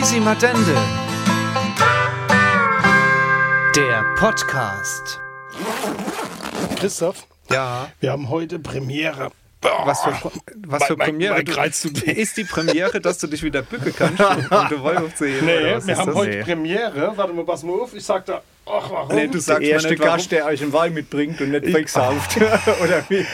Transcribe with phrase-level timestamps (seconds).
[0.00, 0.74] Quisimadende.
[3.74, 5.20] Der Podcast.
[6.78, 7.88] Christoph, Ja.
[8.00, 9.30] wir haben heute Premiere.
[9.62, 10.10] Was für,
[10.66, 11.34] was für Mein- mein- Premiere?
[11.36, 15.24] mein Du- ist die Premiere, dass du dich wieder bücken kannst, um den Wolf zu
[15.24, 15.46] sehen?
[15.46, 16.42] Nee, wir haben heute Nee.
[16.42, 17.12] Premiere.
[17.16, 17.94] Warte mal, pass mal auf.
[17.94, 19.14] Ich sag da, ach, warum?
[19.16, 20.16] Nee, du sagst Der erste mir nicht, warum.
[20.16, 22.36] Gast, der euch einen Wein mitbringt und nicht wegsauft.
[22.82, 23.18] Oder wie?
[23.18, 23.26] ich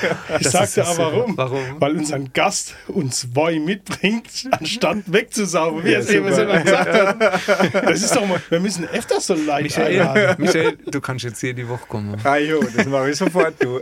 [0.43, 1.03] das sag ist dir ja aber so.
[1.17, 1.37] warum.
[1.37, 1.61] Warum?
[1.81, 6.93] Weil unser Gast uns Wein mitbringt, anstatt wegzusaufen, wie Ja, er es eben selber gesagt
[6.93, 7.83] hat.
[7.93, 10.37] Das ist doch mal, wir müssen öfters so leicht Michael, einladen.
[10.45, 12.17] Michael, du kannst jetzt hier die Woche kommen.
[12.25, 13.81] Ah jo, das mache ich sofort, du.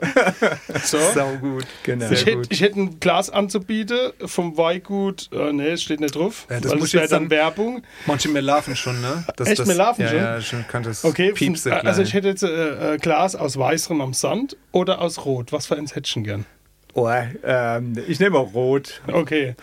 [0.85, 0.99] So.
[1.15, 1.67] Sau gut.
[1.83, 2.11] Genau.
[2.11, 5.29] Ich hätte, ich hätte ein Glas anzubieten vom Weingut.
[5.33, 6.47] Äh, nee, es steht nicht drauf.
[6.51, 7.83] Ja, das das wäre jetzt dann dann- Werbung.
[8.07, 9.25] Manche mir laufen schon, ne?
[9.37, 10.19] Das, Echt, mir laufen ja, schon?
[10.19, 14.01] Ja, schon kann das Okay, piepsen also ich hätte jetzt äh, äh, Glas aus weißem
[14.01, 15.53] am Sand oder aus rot.
[15.53, 16.47] Was für eins hättest du gern?
[16.95, 17.09] Oh,
[17.45, 19.01] ähm, ich nehme auch rot.
[19.07, 19.55] Okay.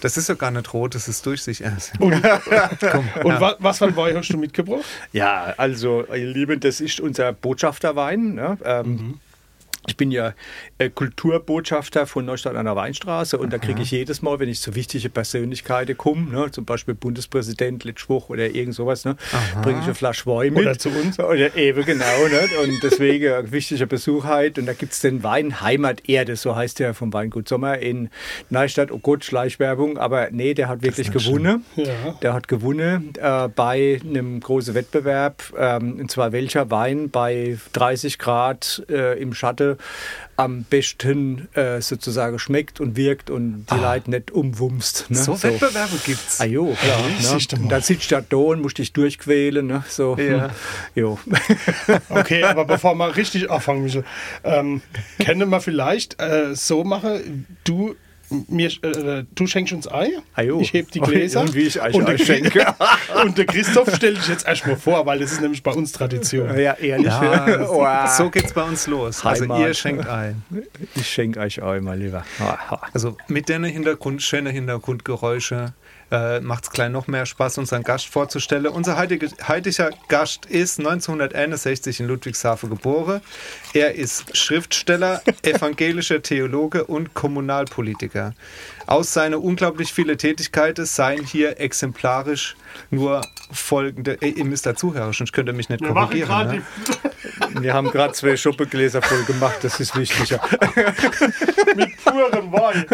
[0.00, 1.66] Das ist ja gar nicht rot, das ist durchsichtig.
[1.98, 2.22] Und,
[2.92, 3.40] Komm, und ja.
[3.40, 4.84] wa was für ein Wein hast du mitgebracht?
[5.12, 8.34] Ja, also, ihr Lieben, das ist unser Botschafterwein.
[8.34, 8.58] Ne?
[8.62, 9.20] Ähm,
[9.86, 10.34] Ich bin ja
[10.78, 14.60] äh, Kulturbotschafter von Neustadt an der Weinstraße und da kriege ich jedes Mal, wenn ich
[14.60, 19.16] zu wichtige Persönlichkeiten komme, ne, zum Beispiel Bundespräsident Litschwuch oder irgend sowas, ne,
[19.62, 20.62] bringe ich eine Flasche Wein mit.
[20.62, 21.18] Oder zu uns.
[21.18, 22.26] Oder eben genau.
[22.28, 22.48] Ne?
[22.64, 24.58] Und deswegen wichtiger Besuch halt.
[24.58, 28.10] Und da gibt es den Wein Heimaterde, so heißt der vom Weingut Sommer in
[28.50, 28.90] Neustadt.
[28.90, 29.98] Oh Gott, Schleichwerbung.
[29.98, 31.64] Aber nee, der hat wirklich gewonnen.
[31.76, 32.12] Ja.
[32.22, 35.42] Der hat gewonnen äh, bei einem großen Wettbewerb.
[35.56, 39.75] Ähm, und zwar welcher Wein bei 30 Grad äh, im Schatten
[40.36, 45.06] am besten äh, sozusagen schmeckt und wirkt und die Leute nicht umwumst.
[45.08, 45.16] Ne?
[45.16, 46.40] So Wettbewerbe gibt's.
[46.40, 46.98] Ah jo, klar.
[47.08, 47.62] Ne?
[47.62, 49.66] Und dann sitzt du da und musst dich durchquälen.
[49.66, 49.82] Ne?
[49.88, 50.44] So, Ja.
[50.44, 50.50] hm.
[50.94, 51.18] Jo.
[52.08, 54.04] Okay, aber bevor wir richtig anfangen, Michel,
[54.44, 54.82] ähm,
[55.24, 57.94] können wir vielleicht äh, so machen, du,
[58.48, 60.60] mir, äh, du schenkst uns Ei, Ah jo.
[60.60, 62.66] ich heb die Gläser Und wie ich euch und, der, Ei schenke.
[63.24, 66.48] und der Christoph stellt dich jetzt erstmal vor, weil das ist nämlich bei uns Tradition.
[66.58, 67.06] Ja, ehrlich.
[67.06, 69.24] Ja, Oh, so geht's bei uns los.
[69.24, 69.60] Also Heimat.
[69.60, 70.42] ihr schenkt ein.
[70.94, 72.24] Ich schenke euch auch mal lieber.
[72.92, 75.72] Also mit den Hintergrund, schönen Hintergrundgeräusche
[76.10, 78.66] äh, macht es gleich noch mehr Spaß, unseren Gast vorzustellen.
[78.66, 83.20] Unser heutige, heutiger Gast ist 1961 in Ludwigshafen geboren.
[83.72, 88.34] Er ist Schriftsteller, evangelischer Theologe und Kommunalpolitiker.
[88.86, 92.56] Aus seiner unglaublich viele Tätigkeiten seien hier exemplarisch
[92.90, 94.18] nur folgende.
[94.20, 96.48] Ey, ihr müsst dazuhören, sonst könnt ihr mich nicht korrigieren.
[96.48, 96.62] Ne?
[97.60, 100.40] Wir haben gerade zwei Schuppegläser voll gemacht, das ist wichtiger.
[101.76, 102.84] mit purem Wein.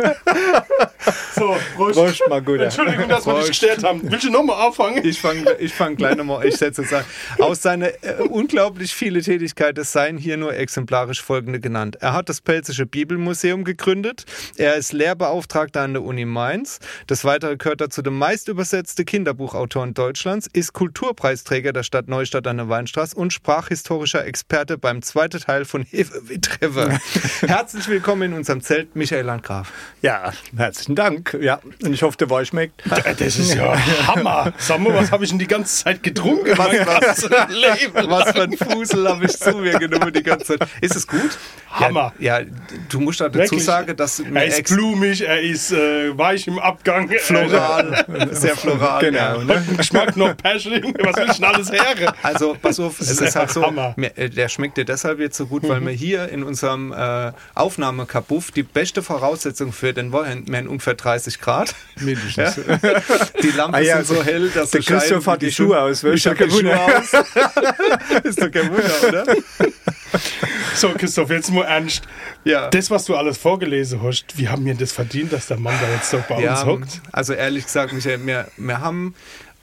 [1.34, 1.98] So, Prost.
[1.98, 2.60] Prost, mal gut.
[2.60, 4.00] Entschuldigung, dass wir dich gestört haben.
[4.04, 5.04] Willst du nochmal anfangen?
[5.04, 7.04] Ich fange ich fang gleich nochmal, ich setze es an.
[7.38, 11.96] Aus seiner äh, unglaublich viele Tätigkeiten seien hier nur exemplarisch folgende genannt.
[12.00, 14.24] Er hat das Pelzische Bibelmuseum gegründet.
[14.56, 16.78] Er ist Lehrbeauftragter an der Uni Mainz.
[17.08, 22.46] Des Weiteren gehört er zu den meist übersetzten Kinderbuchautoren Deutschlands, ist Kulturpreisträger der Stadt Neustadt
[22.46, 26.90] an der Weinstraße und sprachhistorischer Experte beim zweiten Teil von Hefe wie Trevor.
[27.46, 29.72] Herzlich willkommen in unserem Zelt, Michael Landgraf.
[30.02, 31.34] Ja, herzlichen Dank.
[31.40, 32.82] Ja, und ich hoffe, der Wein schmeckt.
[33.18, 33.74] Das ist ja
[34.06, 34.52] Hammer.
[34.58, 36.54] Sag mal, was habe ich denn die ganze Zeit getrunken?
[36.54, 38.10] Ganzes Leben.
[38.10, 40.68] Was für ein Fusel habe ich zu mir genommen die ganze Zeit.
[40.82, 41.38] Ist es gut?
[41.70, 42.12] Hammer.
[42.18, 42.46] Ja, ja
[42.90, 47.08] du musst da dazu sagen, dass Er ist blumig, er ist äh, weich im Abgang.
[47.20, 49.00] floral, sehr floral.
[49.00, 49.44] Genau, Ja.
[49.44, 49.64] ne?
[49.78, 50.94] Geschmack noch Persching.
[51.00, 52.14] Was will ich denn alles her?
[52.22, 53.94] Also, pass auf, es ist ist halt so, Hammer.
[53.96, 57.30] mir, äh, der schmeckt dir deshalb jetzt so gut, weil wir hier in unserem äh,
[57.54, 61.76] Aufnahmekabuff die beste Voraussetzung für den Wochenende ungefähr 30 Grad.
[62.00, 62.56] Mindestens.
[63.40, 66.02] Die Lampen Ah ja, sind so hell, dass der Christoph hat wie die Schuhe aus,
[66.02, 67.12] Ich hab die Schuhe aus.
[68.24, 69.26] ist doch kein Wunder, oder?
[70.74, 72.02] So, Christoph, jetzt mal ernst.
[72.44, 72.68] Ja.
[72.68, 75.88] Das, was du alles vorgelesen hast, wie haben wir das verdient, dass der Mann da
[75.94, 77.00] jetzt so bei uns hockt?
[77.12, 79.14] Also ehrlich gesagt, Michael, wir, wir haben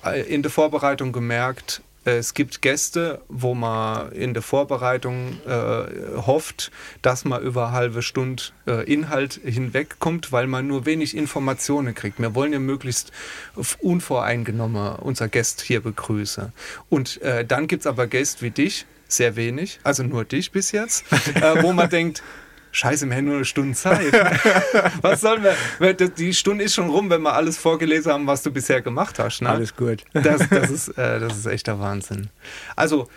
[0.05, 6.71] äh, in der Vorbereitung gemerkt, es gibt Gäste, wo man in der Vorbereitung äh, hofft,
[7.01, 12.19] dass man über eine halbe Stunde äh, Inhalt hinwegkommt, weil man nur wenig Informationen kriegt.
[12.19, 13.11] Wir wollen ja möglichst
[13.79, 16.53] unvoreingenommen unser Gast hier begrüßen.
[16.89, 20.71] Und äh, dann gibt es aber Gäste wie dich, sehr wenig, also nur dich bis
[20.71, 21.03] jetzt,
[21.35, 22.23] äh, wo man denkt,
[22.71, 24.13] Scheiße, wir haben nur eine Stunde Zeit.
[25.01, 25.93] was sollen wir?
[25.93, 29.41] Die Stunde ist schon rum, wenn wir alles vorgelesen haben, was du bisher gemacht hast.
[29.41, 29.49] Ne?
[29.49, 30.03] Alles gut.
[30.13, 32.29] Das, das, ist, äh, das ist echter Wahnsinn.
[32.75, 33.07] Also,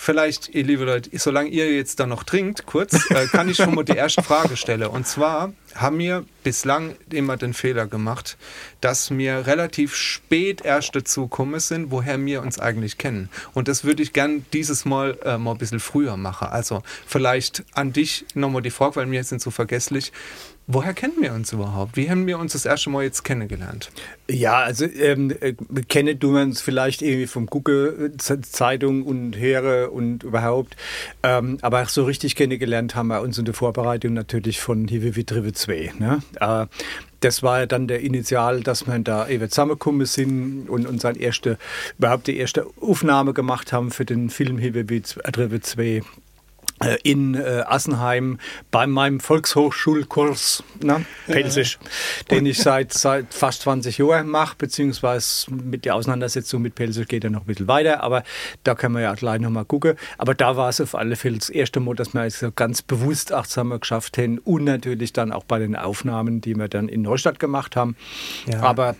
[0.00, 3.74] vielleicht, ihr liebe Leute, solange ihr jetzt da noch trinkt, kurz, äh, kann ich schon
[3.74, 4.88] mal die erste Frage stellen.
[4.88, 8.36] Und zwar, haben wir bislang immer den Fehler gemacht,
[8.80, 13.28] dass wir relativ spät erst dazu gekommen sind, woher wir uns eigentlich kennen.
[13.52, 16.48] Und das würde ich gern dieses Mal äh, mal ein bisschen früher machen.
[16.48, 20.12] Also vielleicht an dich nochmal die Frage, weil wir sind so vergesslich.
[20.72, 21.96] Woher kennen wir uns überhaupt?
[21.96, 23.90] Wie haben wir uns das erste Mal jetzt kennengelernt?
[24.28, 25.54] Ja, also ähm, äh,
[25.88, 30.76] kennen du uns vielleicht irgendwie vom Gucke-Zeitung und Heere und überhaupt.
[31.24, 35.52] Ähm, aber so richtig kennengelernt haben wir uns in der Vorbereitung natürlich von Hive Trive
[35.52, 35.94] 2.
[35.98, 36.22] Ne?
[36.38, 36.66] Äh,
[37.18, 41.58] das war ja dann der Initial, dass wir da eben zusammengekommen sind und unsere erste,
[41.98, 46.02] überhaupt die erste Aufnahme gemacht haben für den Film Hive Trive 2 äh,
[47.02, 48.38] in äh, Assenheim
[48.70, 52.36] bei meinem Volkshochschulkurs ne, Pelsisch, ja.
[52.36, 57.24] den ich seit, seit fast 20 Jahren mache, beziehungsweise mit der Auseinandersetzung mit Pelsisch geht
[57.24, 58.22] er noch ein bisschen weiter, aber
[58.64, 59.96] da können wir ja gleich nochmal gucken.
[60.16, 62.80] Aber da war es auf alle Fälle das erste Mal, dass wir es also ganz
[62.80, 67.02] bewusst achtsamer geschafft haben und natürlich dann auch bei den Aufnahmen, die wir dann in
[67.02, 67.94] Neustadt gemacht haben.
[68.46, 68.62] Ja.
[68.62, 68.96] Aber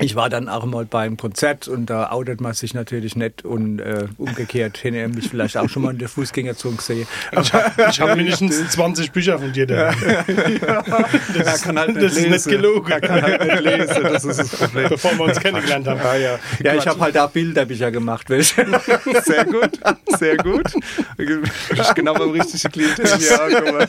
[0.00, 3.80] ich war dann auch mal beim Konzert und da outet man sich natürlich nicht und
[3.80, 7.08] äh, umgekehrt hätte er mich vielleicht auch schon mal in der Fußgängerzone gesehen.
[7.40, 9.92] Ich habe hab mindestens 20 Bücher von dir da.
[9.92, 9.94] Ja.
[11.38, 12.90] Das, kann halt das ist nicht gelogen.
[12.90, 14.88] Er kann halt nicht lesen, das ist das Problem.
[14.88, 16.00] Bevor wir uns kennengelernt haben.
[16.00, 18.28] Ah, ja, ja ich habe halt da Bilderbücher gemacht.
[18.28, 18.66] Welche.
[19.24, 19.78] Sehr gut,
[20.18, 20.72] sehr gut.
[21.94, 23.06] Genau beim richtigen Klientel.
[23.06, 23.86] Ja,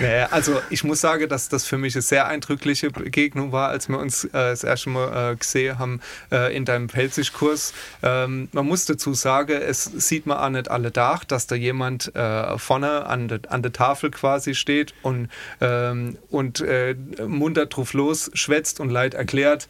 [0.00, 3.88] naja, also ich muss sagen, dass das für mich eine sehr eindrückliche Begegnung war, als
[3.88, 6.00] wir uns äh, das erste Mal wir äh, gesehen haben
[6.30, 7.72] äh, in deinem Pelzig-Kurs.
[8.02, 12.14] Ähm, man muss dazu sagen, es sieht man auch nicht alle Tag, dass da jemand
[12.14, 15.28] äh, vorne an der an de Tafel quasi steht und,
[15.60, 16.94] ähm, und äh,
[17.26, 19.68] munter drauf los schwätzt und leid erklärt.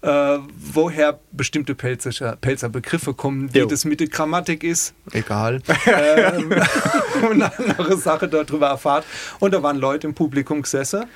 [0.00, 0.38] Äh,
[0.72, 3.66] woher bestimmte Pelzer, Pelzer Begriffe kommen, wie jo.
[3.66, 5.60] das mit der Grammatik ist, egal.
[5.86, 6.52] ähm,
[7.28, 9.04] und eine andere Sache darüber erfahrt.
[9.40, 11.06] Und da waren Leute im Publikum gesessen,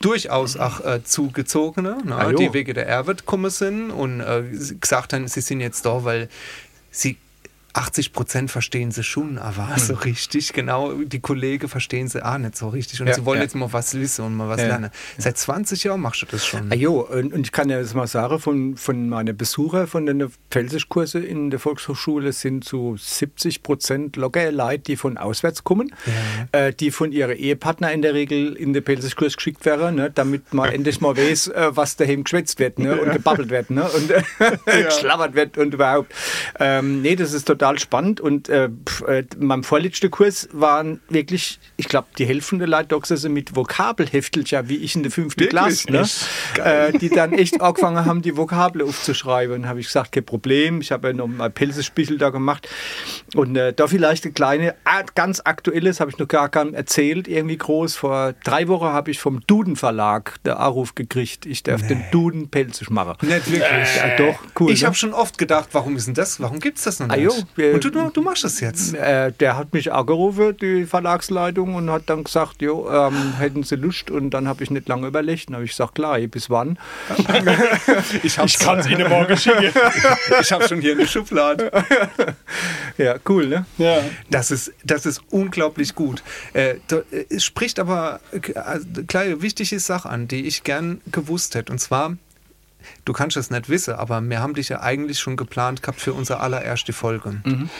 [0.00, 4.42] durchaus auch äh, Zugezogene, ne, ah, die wegen der Erwitt gekommen sind und äh,
[4.80, 6.28] gesagt haben, sie sind jetzt da, weil
[6.90, 7.16] sie
[7.72, 9.78] 80 Prozent verstehen sie schon, aber hm.
[9.78, 13.00] so richtig, genau, die Kollegen verstehen sie auch nicht so richtig.
[13.00, 13.44] Und ja, sie wollen ja.
[13.44, 14.90] jetzt mal was wissen und mal was ja, lernen.
[15.18, 16.70] Seit 20 Jahren machst du das schon.
[16.70, 20.06] Ah, jo, und, und ich kann ja jetzt mal sagen, von, von meinen Besuchern von
[20.06, 25.94] den Felsischkurse in der Volkshochschule sind so 70 Prozent locker Leute, die von auswärts kommen,
[26.52, 30.52] äh, die von ihren Ehepartner in der Regel in den Pelzischkurs geschickt werden, ne, damit
[30.52, 34.10] man endlich mal weiß, äh, was daheim geschwätzt wird ne, und gebabbelt wird ne, und
[34.66, 36.12] äh, geschlabbert wird und überhaupt.
[36.58, 38.70] Ähm, nee, das ist total total spannend und äh,
[39.06, 44.68] äh, meinem vorletzten Kurs waren wirklich, ich glaube, die Hälfte der Leute da mit Vokabelheftelchen,
[44.70, 46.06] wie ich in der fünften Klasse, ne?
[46.64, 49.56] äh, die dann echt angefangen haben, die Vokabel aufzuschreiben.
[49.56, 52.66] Und habe ich gesagt, kein Problem, ich habe ja noch mal Pelzespiegel da gemacht.
[53.34, 54.74] Und äh, da vielleicht eine kleine,
[55.14, 57.94] ganz aktuelles, habe ich noch gar keinem erzählt, irgendwie groß.
[57.94, 61.88] Vor drei Wochen habe ich vom Duden Verlag der Anruf gekriegt, ich darf nee.
[61.88, 63.16] den Duden pelzisch machen.
[63.20, 63.96] Nicht wirklich?
[63.96, 64.72] Ja, doch, cool.
[64.72, 64.86] Ich ne?
[64.86, 67.18] habe schon oft gedacht, warum ist denn das, warum gibt es das noch nicht?
[67.18, 68.94] Ah, jo, und du, du machst das jetzt?
[68.94, 73.76] Äh, der hat mich angerufen, die Verlagsleitung, und hat dann gesagt, jo, ähm, hätten Sie
[73.76, 74.10] Lust?
[74.10, 75.48] Und dann habe ich nicht lange überlegt.
[75.48, 76.78] Dann habe ich gesagt, klar, bis wann?
[78.22, 79.72] ich, ich kann es Ihnen morgen schicken.
[80.40, 81.70] ich habe schon hier eine Schublade.
[82.98, 83.66] ja, cool, ne?
[83.78, 83.98] Ja.
[84.30, 86.22] Das ist, das ist unglaublich gut.
[86.52, 86.76] Äh,
[87.28, 88.40] es spricht aber äh,
[89.06, 91.72] kleine wichtige Sache an, die ich gern gewusst hätte.
[91.72, 92.16] Und zwar,
[93.04, 96.12] du kannst es nicht wissen, aber wir haben dich ja eigentlich schon geplant gehabt für
[96.12, 97.40] unsere allererste Folge.
[97.44, 97.70] Mhm.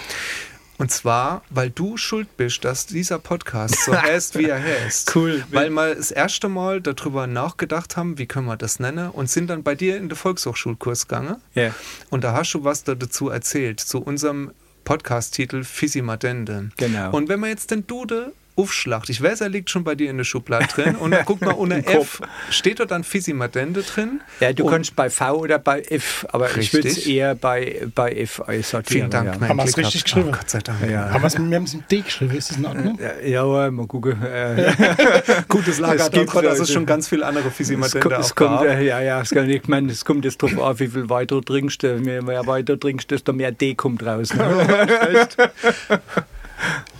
[0.80, 5.14] Und zwar, weil du schuld bist, dass dieser Podcast so heißt, wie er heißt.
[5.14, 5.44] Cool.
[5.50, 9.50] Weil wir das erste Mal darüber nachgedacht haben, wie können wir das nennen, und sind
[9.50, 11.36] dann bei dir in den Volkshochschulkurs gegangen.
[11.54, 11.74] Yeah.
[12.08, 14.52] Und da hast du was dazu erzählt, zu unserem
[14.84, 16.70] Podcast-Titel Fisimadende.
[16.78, 17.10] Genau.
[17.10, 19.08] Und wenn man jetzt den Dude Aufschlacht.
[19.08, 20.94] Ich weiß, er liegt schon bei dir in der Schublade drin.
[20.96, 24.20] Und guck mal, ohne F steht dort dann Fisimadende drin.
[24.40, 26.64] Ja, du kannst bei V oder bei F, aber richtig.
[26.64, 28.82] ich würde es eher bei, bei F sortieren.
[28.84, 29.40] Vielen Dank.
[29.40, 29.48] Ja.
[29.48, 30.28] Haben wir es richtig geschrieben?
[30.28, 30.78] Oh, Gott sei Dank.
[30.90, 31.10] Ja.
[31.10, 32.36] Haben wir es mit D geschrieben?
[32.36, 32.98] Ist das in Ordnung?
[33.24, 34.22] Ja, mal gucken.
[34.22, 34.72] Äh,
[35.48, 36.04] Gutes Lager.
[36.04, 39.22] Es gibt, dass es schon ganz viele andere Fisimadende es, es kommt, äh, Ja, ja,
[39.22, 41.82] es, kann, ich meine, es kommt jetzt drauf an, wie viel weiter trinkst.
[41.82, 44.34] Je mehr weiter trinkst, desto mehr D kommt raus.
[44.34, 45.28] Ne?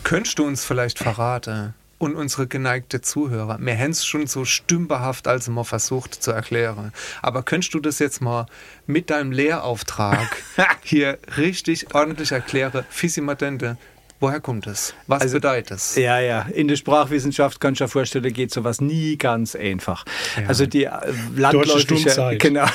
[0.05, 5.29] Könntest du uns vielleicht verraten und unsere geneigte Zuhörer, mir haben es schon so stümperhaft
[5.29, 8.47] als immer versucht zu erklären, aber könntest du das jetzt mal
[8.87, 10.43] mit deinem Lehrauftrag
[10.83, 13.77] hier richtig ordentlich erklären, Fisimatente,
[14.23, 14.93] Woher kommt es?
[15.07, 15.97] Was also, bedeutet es?
[15.97, 16.43] Ja, ja.
[16.43, 20.05] In der Sprachwissenschaft kann ich mir vorstellen, geht sowas nie ganz einfach.
[20.39, 20.47] Ja.
[20.47, 20.91] Also die äh,
[21.35, 22.67] landläufige, genau,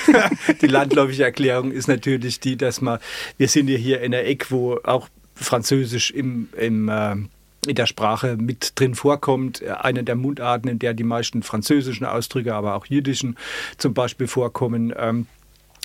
[0.59, 2.97] die landläufige Erklärung ist natürlich die, dass man,
[3.37, 7.15] wir sind ja hier in der Ecke, wo auch Französisch im, im äh,
[7.67, 9.63] in der Sprache mit drin vorkommt.
[9.63, 13.37] Eine der Mundarten, in der die meisten französischen Ausdrücke, aber auch jüdischen
[13.77, 14.93] zum Beispiel vorkommen.
[14.97, 15.27] Ähm,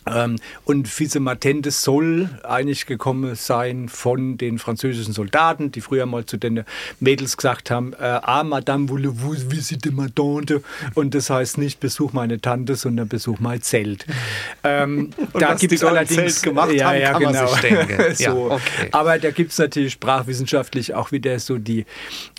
[0.07, 0.88] ähm, und
[1.21, 6.64] Matentes soll eigentlich gekommen sein von den französischen Soldaten, die früher mal zu den
[7.00, 10.62] Mädels gesagt haben, äh, ah, Madame, voulez-vous visiter ma tante?
[10.95, 14.07] Und das heißt nicht, besuch meine Tante, sondern besuch mein Zelt.
[14.62, 17.45] Ähm, da gibt es allerdings Zelt gemacht ja, haben, ja, kann genau.
[17.45, 18.14] man sich denken.
[18.14, 18.23] so.
[18.25, 18.88] Ja, okay.
[18.92, 21.87] Aber da gibt es natürlich sprachwissenschaftlich auch wieder so die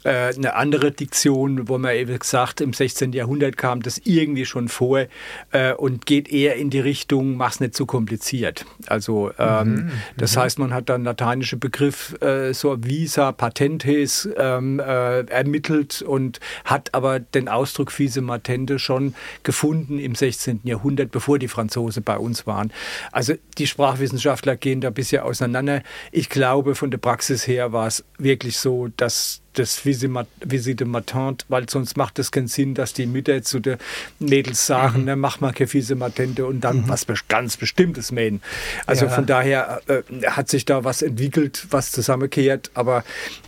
[0.03, 3.13] äh, eine andere Diktion, wo man eben gesagt, im 16.
[3.13, 5.05] Jahrhundert kam das irgendwie schon vor
[5.51, 8.65] äh, und geht eher in die Richtung, mach's nicht zu kompliziert.
[8.87, 9.91] Also ähm, mhm.
[10.15, 10.39] das mhm.
[10.39, 16.93] heißt, man hat dann lateinische Begriff äh, so visa patentes ähm, äh, ermittelt und hat
[16.93, 20.61] aber den Ausdruck vise matente schon gefunden im 16.
[20.63, 22.71] Jahrhundert, bevor die Franzosen bei uns waren.
[23.11, 25.83] Also die Sprachwissenschaftler gehen da bisher auseinander.
[26.13, 31.69] Ich glaube, von der Praxis her war es wirklich so, dass das Visite Matante, weil
[31.69, 33.77] sonst macht es keinen Sinn, dass die Mütter zu den
[34.19, 35.05] Mädels sagen, mhm.
[35.05, 36.89] ne, mach mal keine Visite Matente und dann mhm.
[36.89, 38.41] was ganz Bestimmtes mähen.
[38.85, 39.11] Also ja.
[39.11, 43.03] von daher äh, hat sich da was entwickelt, was zusammenkehrt, aber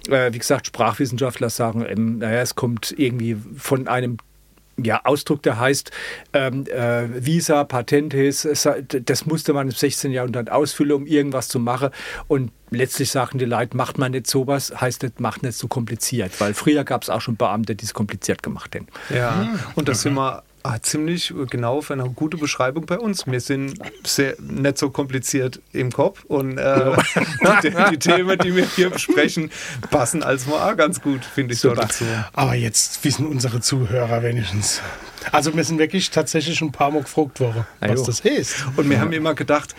[0.10, 4.18] äh, wie gesagt, Sprachwissenschaftler sagen, ähm, naja, es kommt irgendwie von einem
[4.78, 5.92] ja, Ausdruck, der heißt
[6.34, 8.48] ähm, äh, Visa, Patentes,
[8.88, 10.12] das musste man im 16.
[10.12, 11.90] Jahrhundert ausfüllen, um irgendwas zu machen.
[12.28, 16.40] Und letztlich sagen die Leute, macht man nicht sowas, heißt nicht, macht nicht so kompliziert.
[16.40, 18.88] Weil früher gab es auch schon Beamte, die es kompliziert gemacht haben.
[19.14, 23.28] Ja, und das sind wir Ah, ziemlich genau für eine gute Beschreibung bei uns.
[23.28, 26.96] Wir sind sehr, nicht so kompliziert im Kopf und äh,
[27.64, 29.52] die, die, Themen, die wir hier besprechen,
[29.92, 32.06] passen als mal auch ganz gut, finde ich so dazu.
[32.32, 34.82] Aber jetzt wissen unsere Zuhörer wenigstens.
[35.34, 38.66] Also wir sind wirklich tatsächlich ein paar Mal gefragt worden, was das ist.
[38.78, 39.76] Und wir haben immer gedacht,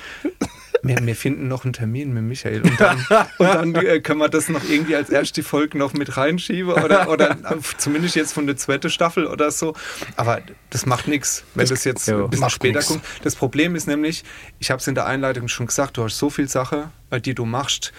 [0.83, 2.99] wir, wir, finden noch einen Termin mit Michael und dann,
[3.38, 7.09] und dann äh, können wir das noch irgendwie als erste Folge noch mit reinschieben oder,
[7.09, 7.37] oder
[7.78, 9.75] zumindest jetzt von der zweiten Staffel oder so.
[10.16, 12.88] Aber das macht nichts, wenn das, das jetzt ja, ein bisschen später nix.
[12.88, 13.04] kommt.
[13.23, 14.25] Das Problem ist nämlich,
[14.59, 17.35] ich habe es in der Einleitung schon gesagt, du hast so viel Sache, äh, die
[17.35, 17.93] du machst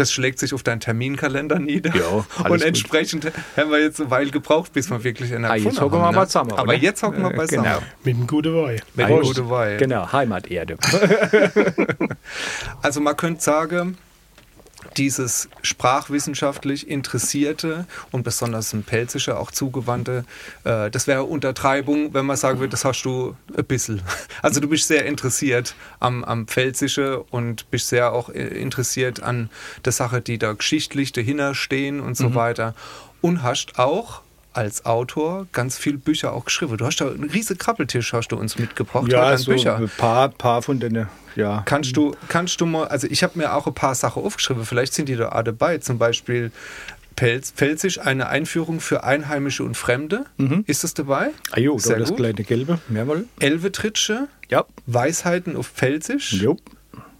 [0.00, 1.94] das schlägt sich auf deinen Terminkalender nieder.
[1.94, 3.32] Ja, und entsprechend gut.
[3.56, 6.26] haben wir jetzt eine Weile gebraucht, bis wir wirklich eine ah, jetzt hocken wir mal
[6.26, 6.52] zusammen.
[6.52, 6.74] Aber oder?
[6.74, 7.64] jetzt hocken wir beisammen.
[7.64, 7.78] Genau.
[8.02, 8.80] Mit einem guten Wein.
[8.94, 9.78] Mit einem guten Wein.
[9.78, 10.78] Genau, Heimaterde.
[12.82, 13.98] also man könnte sagen,
[14.96, 20.24] dieses sprachwissenschaftlich Interessierte und besonders ein Pelzischer auch zugewandte,
[20.64, 24.02] äh, das wäre Untertreibung, wenn man sagen würde, das hast du ein bisschen.
[24.42, 29.50] Also du bist sehr interessiert am, am Pfälzische und bist sehr auch äh, interessiert an
[29.84, 32.34] der Sache, die da geschichtlich dahinter stehen und so mhm.
[32.34, 32.74] weiter.
[33.20, 34.22] Und hast auch
[34.52, 36.76] als Autor ganz viele Bücher auch geschrieben.
[36.76, 39.10] Du hast da einen riesen Krabbeltisch hast du uns mitgebracht.
[39.10, 39.76] Ja, so Bücher.
[39.76, 41.62] ein paar, paar von denen, ja.
[41.64, 44.94] Kannst du, kannst du mal, also ich habe mir auch ein paar Sachen aufgeschrieben, vielleicht
[44.94, 46.52] sind die da auch dabei, zum Beispiel
[47.16, 50.24] Pelz, Pelzisch, eine Einführung für Einheimische und Fremde.
[50.38, 50.64] Mhm.
[50.66, 51.30] Ist das dabei?
[51.50, 52.18] Ah jo, Sehr das gut.
[52.18, 53.24] kleine Gelbe, mehrmal.
[53.40, 54.64] Elvetritsche, ja.
[54.86, 56.32] Weisheiten auf Pelzisch.
[56.32, 56.56] Jo.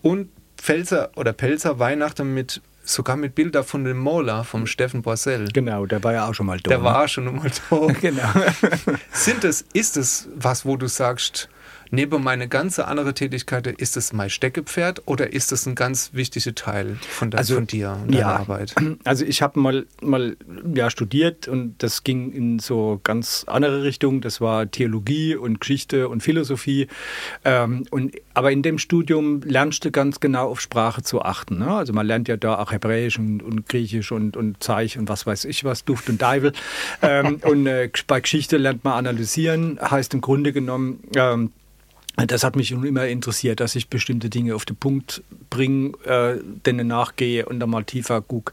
[0.01, 5.49] Und Pfälzer oder Pelzer Weihnachten mit sogar mit Bildern von dem Maler, vom Steffen Borsell.
[5.53, 6.69] Genau, der war ja auch schon mal da.
[6.69, 7.87] Der war schon mal da.
[8.01, 8.33] genau.
[9.13, 11.49] Sind es, ist es was, wo du sagst,
[11.91, 16.55] neben meine ganze andere Tätigkeit, ist es mein Steckepferd oder ist es ein ganz wichtiger
[16.55, 18.75] Teil von, der, also, von dir und deiner ja, Arbeit?
[19.05, 20.37] Also ich habe mal, mal
[20.75, 24.21] ja, studiert und das ging in so ganz andere Richtungen.
[24.21, 26.87] Das war Theologie und Geschichte und Philosophie.
[27.45, 31.59] Ähm, und, aber in dem Studium lernst du ganz genau auf Sprache zu achten.
[31.59, 31.71] Ne?
[31.71, 35.27] Also man lernt ja da auch Hebräisch und, und Griechisch und, und Zeich und was
[35.27, 36.53] weiß ich was, Duft und Deivel.
[37.03, 41.53] ähm, und äh, bei Geschichte lernt man analysieren, heißt im Grunde genommen, ähm,
[42.27, 46.39] das hat mich schon immer interessiert, dass ich bestimmte Dinge auf den Punkt bringe, äh,
[46.67, 48.53] denen nachgehe und dann mal tiefer gucke.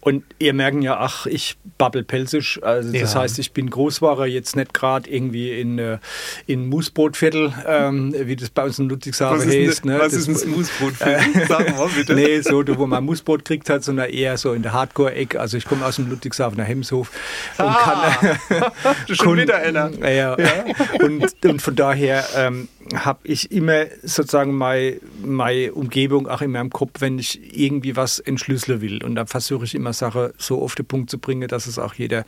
[0.00, 2.62] Und ihr merken ja, ach, ich babbel pelzisch.
[2.62, 3.20] Also das ja.
[3.20, 5.98] heißt, ich bin Großware jetzt nicht gerade irgendwie in, äh,
[6.46, 9.84] in Moosbrotviertel, ähm, wie das bei uns in Ludwigshafen heißt.
[9.84, 9.98] Ne?
[9.98, 11.46] Was das, ist ein Moosbrotviertel?
[11.48, 12.14] Sag mal bitte.
[12.14, 15.36] nee, so, wo man Moosbrot kriegt hat, sondern eher so in der Hardcore-Eck.
[15.36, 17.10] Also ich komme aus dem Ludwigshafener Hemshof
[17.58, 18.16] und ah,
[18.48, 18.96] kann...
[19.16, 19.90] schon wieder einer.
[20.00, 20.64] Ja, ja.
[21.02, 22.24] Und, und von daher...
[22.36, 28.18] Ähm, habe ich immer sozusagen meine, Umgebung auch in meinem Kopf, wenn ich irgendwie was
[28.18, 29.02] entschlüsseln will.
[29.02, 31.94] Und da versuche ich immer Sachen so auf den Punkt zu bringen, dass es auch
[31.94, 32.24] jeder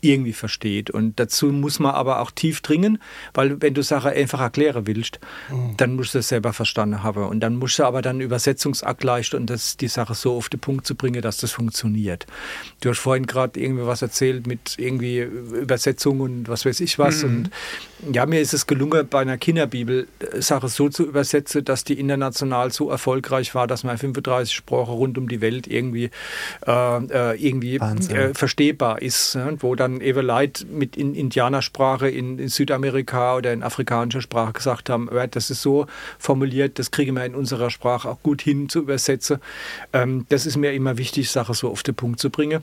[0.00, 0.90] irgendwie versteht.
[0.90, 2.98] Und dazu muss man aber auch tief dringen,
[3.34, 5.76] weil wenn du Sachen einfach erklären willst, mhm.
[5.76, 7.24] dann musst du es selber verstanden haben.
[7.24, 10.60] Und dann musst du aber dann Übersetzungsakt leisten und das, die Sache so auf den
[10.60, 12.26] Punkt zu bringen, dass das funktioniert.
[12.80, 17.22] Du hast vorhin gerade irgendwie was erzählt mit irgendwie Übersetzung und was weiß ich was.
[17.22, 17.28] Mhm.
[17.28, 17.50] Und
[18.14, 21.98] ja, mir ist es gelungen, bei einer Kinderbibel äh, Sache so zu übersetzen, dass die
[21.98, 26.10] international so erfolgreich war, dass man 35 Sprachen rund um die Welt irgendwie,
[26.66, 29.34] äh, äh irgendwie äh, verstehbar ist.
[29.34, 29.56] Ne?
[29.60, 34.88] Wo dann dann Leute mit in Indianersprache in, in, Südamerika oder in afrikanischer Sprache gesagt
[34.90, 35.86] haben, das ist so
[36.18, 39.38] formuliert, das kriegen wir in unserer Sprache auch gut hin zu übersetzen.
[39.92, 42.62] Ähm, das ist mir immer wichtig, Sache so auf den Punkt zu bringen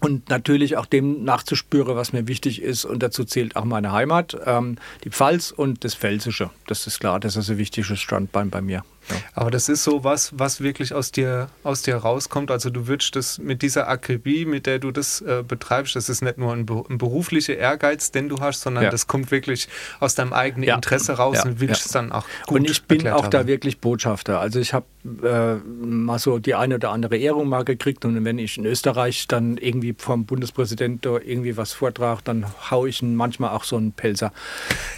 [0.00, 2.84] und natürlich auch dem nachzuspüren, was mir wichtig ist.
[2.84, 6.50] Und dazu zählt auch meine Heimat, ähm, die Pfalz und das Pfälzische.
[6.66, 8.84] Das ist klar, das ist ein wichtiges Standbein bei mir.
[9.10, 9.16] Ja.
[9.34, 12.50] Aber das ist so was, was wirklich aus dir, aus dir rauskommt.
[12.50, 16.22] Also du würdest das mit dieser Akribie, mit der du das äh, betreibst, das ist
[16.22, 18.90] nicht nur ein, ein, beruflicher Ehrgeiz, den du hast, sondern ja.
[18.90, 19.68] das kommt wirklich
[20.00, 20.74] aus deinem eigenen ja.
[20.74, 23.30] Interesse raus und willst es dann auch gut Und ich bin auch haben.
[23.30, 24.40] da wirklich Botschafter.
[24.40, 28.38] Also ich habe äh, mal so die eine oder andere Ehrung mal gekriegt und wenn
[28.38, 33.64] ich in Österreich dann irgendwie vom Bundespräsident irgendwie was vortrage, dann haue ich manchmal auch
[33.64, 34.32] so einen Pelzer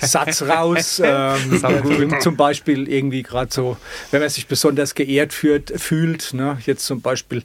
[0.01, 1.01] Satz raus.
[1.05, 3.77] ähm, zum Beispiel irgendwie gerade so
[4.11, 6.59] wenn man sich besonders geehrt fühlt, fühlt ne?
[6.67, 7.43] jetzt zum Beispiel,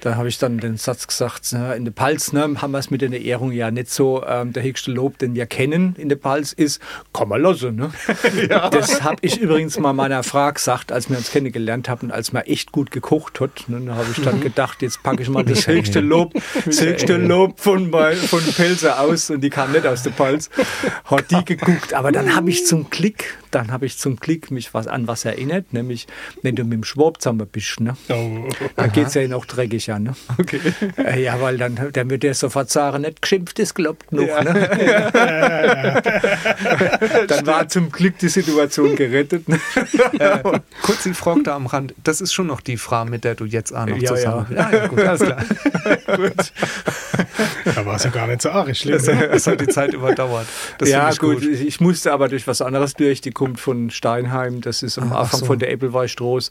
[0.00, 1.74] da habe ich dann den Satz gesagt, ne?
[1.74, 4.62] in der Pals ne, haben wir es mit der Ehrung ja nicht so, ähm, der
[4.62, 6.80] höchste Lob, den wir kennen in der Pals ist,
[7.12, 7.62] komm mal los.
[7.62, 7.92] Ne?
[8.48, 8.68] ja.
[8.70, 12.42] Das habe ich übrigens mal meiner Frau gesagt, als wir uns kennengelernt haben, als man
[12.44, 13.68] echt gut gekocht hat.
[13.68, 13.80] Ne?
[13.86, 14.42] Da habe ich dann mhm.
[14.42, 16.34] gedacht, jetzt packe ich mal das höchste Lob,
[16.64, 20.50] das höchste Lob von, von Pelzer aus und die kam nicht aus der Pals.
[21.04, 24.74] Hat die geguckt, aber dann habe ich zum Klick dann habe ich zum Glück mich
[24.74, 25.93] was an was erinnert, nämlich
[26.42, 27.96] wenn du mit dem Schwab zusammen bist, ne?
[28.08, 28.48] Oh.
[28.76, 30.04] dann geht es ja noch dreckig an.
[30.04, 30.14] Ne?
[30.38, 30.60] Okay.
[30.96, 34.26] Äh, ja, weil dann, dann wird der sofort sagen, nicht geschimpft ist glaubt noch.
[34.26, 34.42] Ja.
[34.44, 34.68] Ne?
[37.28, 39.48] dann war zum Glück die Situation gerettet.
[39.48, 39.60] Ne?
[40.18, 40.38] äh,
[40.82, 43.44] kurz die Frage da am Rand, das ist schon noch die Frage, mit der du
[43.44, 44.70] jetzt auch noch ja, zusammen ja.
[44.70, 45.44] ja, gut, alles klar.
[46.16, 46.52] gut.
[47.64, 48.96] Da war es ja gar nicht so schlimm.
[48.96, 49.26] Es, ne?
[49.26, 50.46] es hat die Zeit überdauert.
[50.78, 51.40] Das ja, gut.
[51.40, 51.44] gut.
[51.44, 53.20] Ich musste aber durch was anderes durch.
[53.20, 55.46] Die kommt von Steinheim, das ist am Ach, Anfang so.
[55.46, 56.50] von der Eppelweißstraße.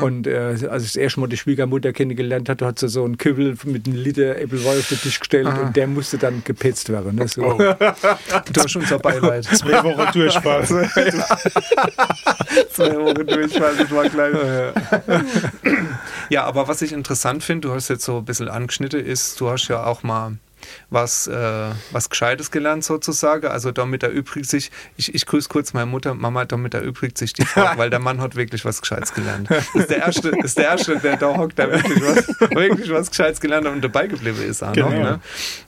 [0.00, 3.18] Und äh, als ich das erste Mal die Schwiegermutter kennengelernt hatte, hat sie so einen
[3.18, 5.62] Kübel mit einem Liter Eppelweih auf den Tisch gestellt Aha.
[5.62, 7.16] und der musste dann gepetzt werden.
[7.16, 7.28] Ne?
[7.28, 7.42] So.
[7.42, 7.58] Oh.
[7.58, 9.44] Du hast unser Beileid.
[9.44, 10.66] Zwei Wochen Durchfall.
[12.70, 14.36] Zwei Wochen Durchfall, das war klein.
[16.28, 19.50] Ja, aber was ich interessant finde, du hast jetzt so ein bisschen angeschnitten, ist, du
[19.50, 20.36] hast ja auch mal
[20.92, 23.46] was, äh, was Gescheites gelernt sozusagen.
[23.46, 27.44] Also damit erübrigt sich, ich, ich grüße kurz meine Mutter, Mama, damit erübrigt sich die
[27.44, 29.50] Frage, weil der Mann hat wirklich was Gescheites gelernt.
[29.50, 33.10] Das ist der Erste, ist der, Erste der da hockt, der wirklich was, wirklich was
[33.10, 34.62] Gescheites gelernt hat und dabei geblieben ist.
[34.62, 34.90] Auch genau.
[34.90, 35.20] noch, ne?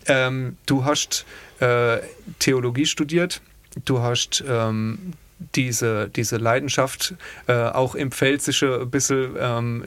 [0.06, 1.24] ähm, du hast
[1.60, 1.98] äh,
[2.38, 3.40] Theologie studiert,
[3.84, 5.14] du hast ähm,
[5.54, 7.14] diese, diese Leidenschaft,
[7.46, 9.84] äh, auch im Pfälzische ein bisschen ähm,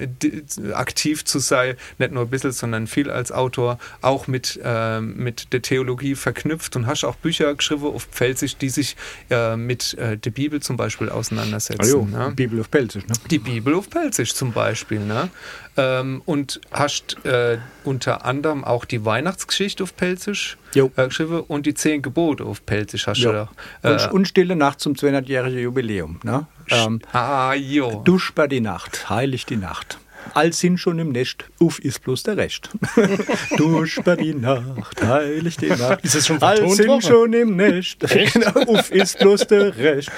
[0.73, 5.53] aktiv zu sein, nicht nur ein bisschen, sondern viel als Autor, auch mit, äh, mit
[5.53, 8.95] der Theologie verknüpft und hast auch Bücher geschrieben auf Pfälzisch, die sich
[9.29, 11.81] äh, mit äh, der Bibel zum Beispiel auseinandersetzen.
[11.81, 12.33] Ah, jo, ne?
[12.35, 13.15] Bibel auf Pfälzisch, ne?
[13.29, 15.29] Die Bibel auf Pfälzisch zum Beispiel, ne?
[15.77, 21.75] Ähm, und hast äh, unter anderem auch die Weihnachtsgeschichte auf Pelzisch äh, geschrieben und die
[21.75, 23.31] zehn Gebote auf Pelzisch hast jo.
[23.31, 23.47] du
[23.83, 23.89] da.
[23.89, 26.19] Äh, und, und Stille Nacht zum 200-jährigen Jubiläum.
[26.23, 26.47] Ne?
[26.69, 28.01] Ähm, ah, jo.
[28.03, 29.99] Dusch bei die Nacht, heilig die Nacht
[30.33, 32.69] all sind schon im Nest, uff ist bloß der Rest.
[33.57, 36.03] Durch bei die Nacht, heilig die Nacht.
[36.03, 37.99] Ist das schon All sind schon im Nest,
[38.33, 40.11] genau, uff ist bloß der Rest.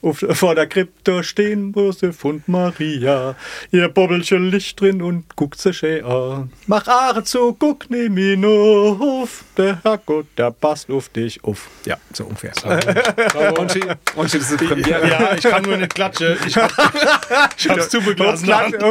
[0.00, 3.36] Uff, vor der Krypta stehen Josef und Maria,
[3.70, 6.52] ihr Bobbelchen Licht drin und guckt sich schön an.
[6.66, 11.68] Mach Aare zu, guck nimm ihn auf, der Herrgott, der passt auf dich auf.
[11.86, 12.52] Ja, so ungefähr.
[13.74, 13.80] Sie,
[14.16, 15.08] und sie, das ist Premiere.
[15.08, 16.36] Ja, ich kann nur nicht klatschen.
[16.46, 18.48] Ich, ich hab's zubeglasen.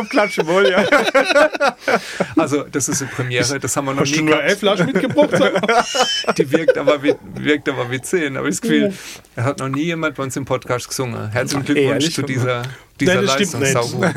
[0.10, 0.86] Klatschen wollen, ja.
[2.38, 4.88] Also, das ist eine Premiere, das haben wir noch Hast nie du nur elf Flaschen
[4.88, 5.34] mitgebracht?
[6.38, 8.38] Die wirkt aber, wie, wirkt aber wie zehn.
[8.38, 8.94] Aber ich das Gefühl,
[9.36, 11.30] er hat noch nie jemand bei uns im Podcast gesungen.
[11.32, 12.64] Herzlichen Glückwunsch zu dieser,
[13.00, 14.06] dieser Nein, Leistung.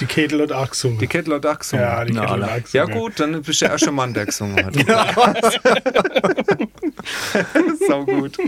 [0.00, 0.98] Die Kettel und auch gesungen.
[0.98, 1.84] Die Kettel und auch gesungen.
[1.84, 4.64] Ja, die Kettel und auch Ja gut, dann bist du der erste Mann, der gesungen
[4.64, 4.74] hat.
[7.86, 8.38] Sau gut.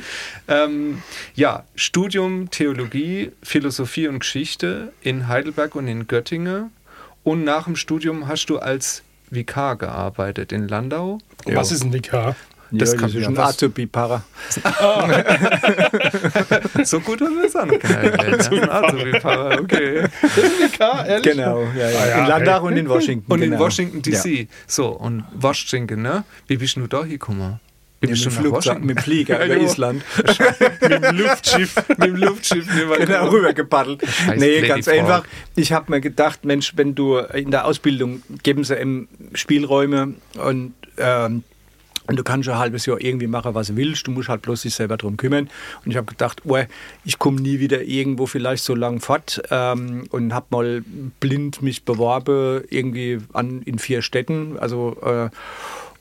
[0.48, 1.02] Ähm,
[1.34, 6.70] ja, Studium Theologie, Philosophie und Geschichte in Heidelberg und in Göttingen.
[7.24, 11.18] Und nach dem Studium hast du als Vikar gearbeitet in Landau.
[11.46, 12.36] Was ist ein Vikar?
[12.70, 14.24] Das ja, kommt schon Azubi-Para.
[16.84, 18.68] so gut haben wir es auch noch kennengelernt.
[18.68, 20.08] Azubi-Para, okay.
[20.20, 21.34] Das ist Vikar, ehrlich?
[21.34, 21.98] Genau, ja, ja.
[21.98, 23.32] Ah, ja in Landau und in Washington.
[23.32, 23.54] Und genau.
[23.54, 24.48] in Washington D.C.
[24.66, 26.24] So, und Washington, ne?
[26.46, 27.60] Wie bist du da hingekommen?
[28.08, 30.02] Bin mit, dem Flugzeug, mit dem Flieger über Island.
[30.80, 31.74] mit dem Luftschiff.
[31.88, 32.66] mit dem Luftschiff
[32.98, 34.02] genau, rübergepaddelt.
[34.36, 35.24] Nee, ganz einfach.
[35.56, 40.74] Ich habe mir gedacht, Mensch, wenn du in der Ausbildung geben sie im Spielräume und
[40.98, 41.44] ähm,
[42.06, 44.06] und du kannst ein halbes Jahr irgendwie machen, was du willst.
[44.06, 45.48] Du musst halt bloß dich selber darum kümmern.
[45.84, 46.58] Und ich habe gedacht, oh,
[47.04, 49.42] ich komme nie wieder irgendwo vielleicht so lang fort.
[49.50, 50.84] Ähm, und habe mal
[51.20, 54.58] blind mich beworben, irgendwie an, in vier Städten.
[54.58, 55.30] Also äh,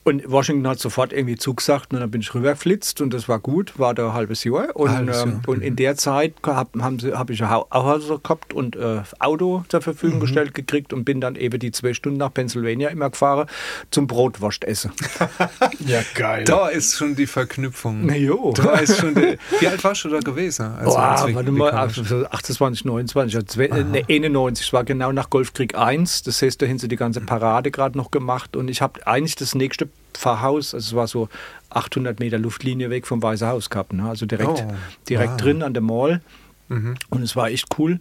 [0.04, 3.78] und Washington hat sofort irgendwie zugesagt und dann bin ich rübergeflitzt und das war gut,
[3.78, 4.76] war da ein halbes Jahr.
[4.76, 5.26] Und, halbes Jahr.
[5.26, 9.80] Ähm, und in der Zeit habe hab ich ein Haus gehabt und äh, Auto zur
[9.80, 10.20] Verfügung mhm.
[10.20, 13.48] gestellt gekriegt und bin dann eben die zwei Stunden nach Pennsylvania immer gefahren
[13.90, 14.92] zum Brotwurst essen.
[15.86, 16.44] ja, geil.
[16.44, 18.04] Da ist schon die Verknüpfung.
[18.04, 18.52] Na jo.
[18.54, 20.66] Da ist schon die, wie alt warst du da gewesen?
[20.66, 26.24] Also oh, warte mal, 28, 29, also, ne, 91, war genau nach Golfkrieg 1.
[26.24, 29.36] Das heißt, da haben sie die ganze Parade gerade noch gemacht und ich habe eigentlich
[29.36, 29.88] das nächste
[30.18, 31.28] Pfarrhaus, also es war so
[31.70, 34.08] 800 Meter Luftlinie weg vom Weißen Haus gehabt, ne?
[34.08, 34.74] also direkt, oh,
[35.08, 35.40] direkt wow.
[35.40, 36.20] drin an der Mall.
[36.68, 36.94] Mhm.
[37.10, 37.98] Und es war echt cool.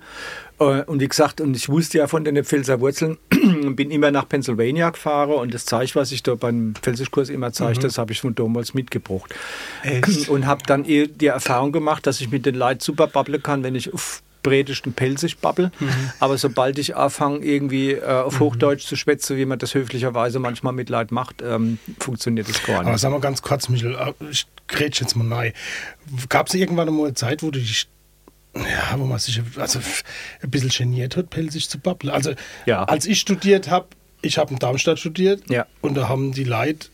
[0.60, 3.18] Äh, und wie gesagt, und ich wusste ja von den Pfälzer Wurzeln
[3.76, 7.80] bin immer nach Pennsylvania gefahren und das Zeug, was ich da beim Pfälzischkurs immer zeige,
[7.80, 7.84] mhm.
[7.84, 9.36] das habe ich von damals mitgebracht.
[9.84, 10.30] Echt?
[10.30, 13.64] Und habe dann eh die Erfahrung gemacht, dass ich mit den Leuten super babbeln kann,
[13.64, 15.72] wenn ich auf bretischen Pelzig babbel.
[15.80, 16.12] Mhm.
[16.20, 18.46] Aber sobald ich anfange, irgendwie äh, auf mhm.
[18.46, 22.80] Hochdeutsch zu schwätzen, wie man das höflicherweise manchmal mit Leid macht, ähm, funktioniert das gar
[22.80, 22.88] nicht.
[22.88, 25.54] Aber sag mal ganz kurz, Michel, äh, ich grätsch jetzt mal rein.
[26.30, 27.88] Gab es irgendwann mal eine Zeit, wo du dich
[28.56, 29.80] ja, wo man sich also
[30.44, 32.14] ein bisschen geniert hat, pelzig zu babbeln.
[32.14, 32.34] Also,
[32.68, 32.84] ja.
[32.84, 33.88] als ich studiert habe,
[34.22, 35.66] ich habe in Darmstadt studiert ja.
[35.82, 36.88] und da haben die Leute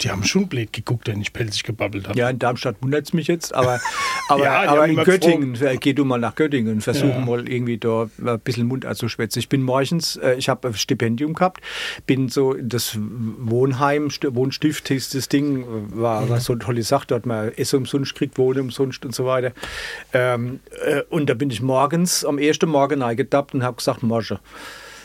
[0.00, 2.18] die haben schon blöd geguckt, wenn ich pelzig gebabbelt habe.
[2.18, 3.80] Ja, in Darmstadt wundert es mich jetzt, aber,
[4.28, 5.80] aber, ja, aber in Göttingen, gefragt.
[5.80, 7.20] geh du mal nach Göttingen und versuch ja.
[7.20, 9.40] mal irgendwie da ein bisschen Mund anzuschwätzen.
[9.40, 11.62] Ich bin morgens, äh, ich habe ein Stipendium gehabt,
[12.06, 17.14] bin so das Wohnheim, Wohnstift hieß das Ding, war, war so eine tolle Sache, da
[17.16, 19.52] hat man Essen umsonst gekriegt, Wohnen umsonst und so weiter.
[20.12, 24.40] Ähm, äh, und da bin ich morgens, am ersten Morgen eingedappt und habe gesagt, Morsche.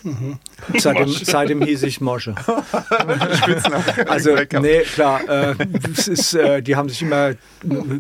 [0.08, 0.40] Mhm.
[0.78, 2.36] Seitdem, seitdem hieß ich Mosche.
[4.08, 5.56] also, nee, klar, äh,
[6.08, 7.34] ist, äh, die haben sich immer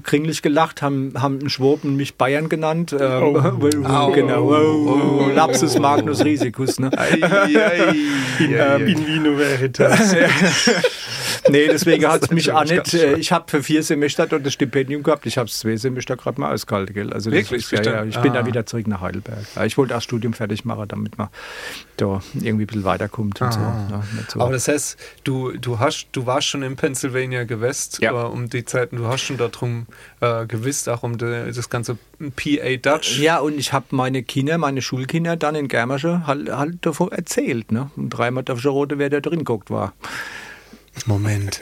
[0.03, 2.95] kringlich gelacht, haben, haben einen Schwoben mich Bayern genannt.
[2.97, 4.11] Ähm, oh.
[4.13, 6.79] genau, oh, oh, Lapsus Magnus Risicus.
[6.79, 6.91] Ne?
[6.97, 7.95] Ei, ei,
[8.39, 10.15] in, ähm, in Vino Veritas.
[11.49, 12.93] nee, deswegen hat es mich auch nicht.
[12.93, 15.25] Äh, ich habe für vier Semester dort das Stipendium gehabt.
[15.25, 16.93] Ich habe es zwei Semester gerade mal ausgehalten.
[16.93, 17.13] Gell?
[17.13, 17.71] Also Wirklich?
[17.71, 18.21] Ist, ja, ja, ich ah.
[18.21, 19.45] bin dann wieder zurück nach Heidelberg.
[19.65, 21.29] Ich wollte das Studium fertig machen, damit man
[21.97, 26.07] da irgendwie ein bisschen weiterkommt und so, ja, so, Aber das heißt, du, du, hast,
[26.11, 28.11] du warst schon in Pennsylvania gewesen ja.
[28.11, 29.87] äh, um die Zeiten, du hast schon darum
[30.21, 31.97] äh, gewusst, auch um de, das ganze
[32.35, 33.19] PA Dutch.
[33.19, 37.71] Ja, und ich habe meine Kinder, meine Schulkinder dann in Germersche halt, halt davon erzählt.
[37.71, 37.91] Ne?
[37.95, 39.93] Und dreimal auf der Rote, wer da drin guckt war.
[41.05, 41.61] Moment.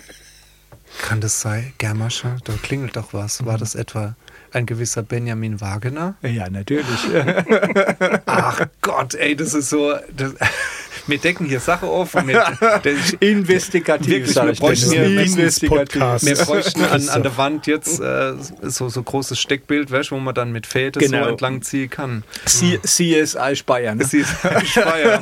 [1.01, 1.73] Kann das sein?
[1.77, 2.37] Germersche?
[2.45, 3.45] Da klingelt doch was.
[3.45, 4.15] War das etwa
[4.51, 6.15] ein gewisser Benjamin Wagner?
[6.21, 6.99] Ja, natürlich.
[8.25, 9.95] Ach Gott, ey, das ist so.
[10.15, 10.33] Das,
[11.07, 12.13] wir decken hier Sache auf.
[12.23, 12.37] Mit,
[13.19, 14.07] investigativ.
[14.07, 16.01] Wirklich, wir bräuchten, wir, investigativ.
[16.21, 20.33] wir bräuchten an, an, der Wand jetzt äh, so, so großes Steckbild, weißt, wo man
[20.33, 21.23] dann mit Fäden genau.
[21.23, 22.23] so entlang ziehen kann.
[22.45, 23.95] C CSI Speyer.
[23.95, 24.03] Ne?
[24.03, 25.21] CSI Speyer.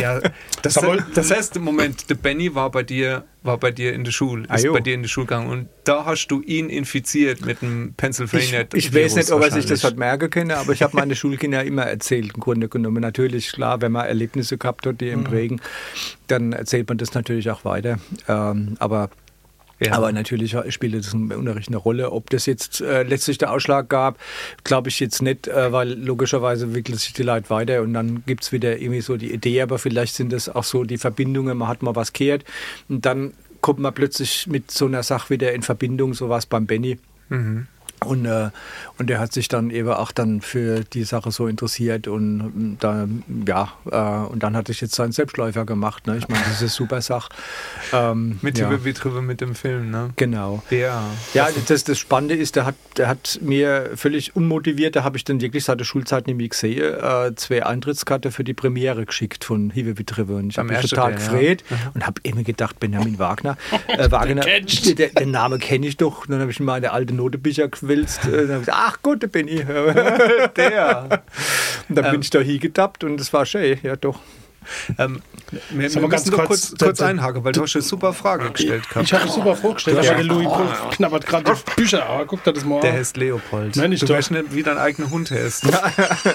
[0.00, 0.20] ja,
[0.62, 0.78] das,
[1.14, 4.42] das heißt, im Moment, der Benny war bei dir war bei dir in der Schule,
[4.42, 7.60] ist ah, bei dir in die Schule gegangen und da hast du ihn infiziert mit
[7.62, 8.64] dem Pennsylvania.
[8.72, 11.14] Ich, ich weiß nicht, ob er sich das hat merken können, aber ich habe meine
[11.16, 13.00] Schulkinder immer erzählt, im Grunde genommen.
[13.00, 15.24] Natürlich, klar, wenn man Erlebnisse gehabt hat, die im mhm.
[15.24, 15.60] prägen,
[16.28, 17.98] dann erzählt man das natürlich auch weiter.
[18.28, 19.10] Ähm, aber
[19.86, 19.92] ja.
[19.92, 22.12] Aber natürlich spielt das im Unterricht eine Rolle.
[22.12, 24.18] Ob das jetzt äh, letztlich der Ausschlag gab,
[24.64, 28.44] glaube ich jetzt nicht, äh, weil logischerweise entwickelt sich die Leute weiter und dann gibt
[28.44, 31.68] es wieder irgendwie so die Idee, aber vielleicht sind das auch so die Verbindungen, man
[31.68, 32.44] hat mal was kehrt
[32.88, 36.66] und dann kommt man plötzlich mit so einer Sache wieder in Verbindung, so was beim
[36.66, 36.98] Benny.
[37.28, 37.66] Mhm.
[38.02, 38.50] Und, äh,
[38.98, 42.76] und er hat sich dann eben auch dann für die Sache so interessiert und ähm,
[42.80, 43.08] da,
[43.46, 46.06] ja, äh, und dann hatte ich jetzt seinen Selbstläufer gemacht.
[46.06, 46.16] Ne?
[46.18, 47.30] Ich meine, das ist eine super Sache.
[47.92, 48.84] Ähm, mit ja.
[48.84, 50.10] wie drüber mit dem Film, ne?
[50.16, 50.62] Genau.
[50.70, 51.04] Ja.
[51.34, 55.24] Ja, das, das Spannende ist, der hat, der hat mir völlig unmotiviert, da habe ich
[55.24, 59.70] dann wirklich seit der Schulzeit nämlich gesehen, äh, zwei Eintrittskarte für die Premiere geschickt von
[59.70, 60.34] Hive Betriebe.
[60.34, 61.76] Und ich habe mich total gefreut ja.
[61.94, 63.56] und habe immer gedacht, Benjamin Wagner,
[63.88, 66.22] äh, Wagner, der, den Namen kenne ich doch.
[66.22, 68.24] Und dann habe ich mal eine alte Notebücher gewählt willst.
[68.26, 69.64] Äh, dann ich, Ach Gott, da bin ich.
[70.56, 71.22] Der.
[71.88, 74.18] Und dann ähm, bin ich da hingedappt und es war schön, ja doch.
[74.98, 78.88] Ähm, wir, wir müssen nur kurz, kurz einhaken, weil du hast eine super Frage gestellt
[78.88, 79.06] gehabt.
[79.06, 80.88] Ich habe eine super Frage gestellt, aber der Louis oh.
[80.90, 82.06] knabbert gerade die Bücher.
[82.06, 82.82] Aber guck dir das mal an.
[82.82, 83.76] Der heißt Leopold.
[83.76, 85.66] Nein, ich du weißt nicht, wie dein eigener Hund heißt.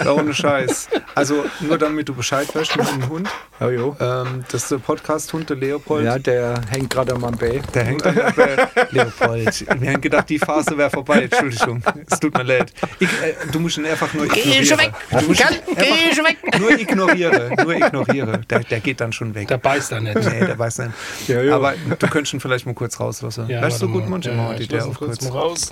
[0.08, 0.90] ohne Scheiß.
[1.16, 3.30] Also nur damit du Bescheid weißt mit dem Hund.
[3.60, 3.96] Oh, jo.
[4.00, 6.06] Ähm, das ist der Podcast-Hund, der Leopold.
[6.06, 7.62] Ja, der hängt gerade am Bay.
[7.74, 8.56] Der hängt am Bay.
[8.92, 9.66] Leopold.
[9.82, 11.24] Wir haben gedacht, die Phase wäre vorbei.
[11.24, 11.82] Entschuldigung.
[12.10, 12.72] Es tut mir leid.
[13.00, 14.60] Ich, äh, du musst ihn einfach nur ignorieren.
[14.60, 14.92] Geh schon weg.
[15.10, 16.38] Geh schon weg.
[16.60, 17.52] Nur ignoriere.
[17.64, 18.17] Nur ignoriere.
[18.50, 19.48] Der, der geht dann schon weg.
[19.48, 20.16] Der beißt dann nicht.
[20.16, 20.92] Nee, der beißt nicht.
[21.28, 21.56] Ja, ja.
[21.56, 23.50] Aber du könntest ihn vielleicht mal kurz rauslassen.
[23.50, 25.22] Ja, weißt du gut, manchmal ja, die der auch kurz.
[25.22, 25.72] Mal raus.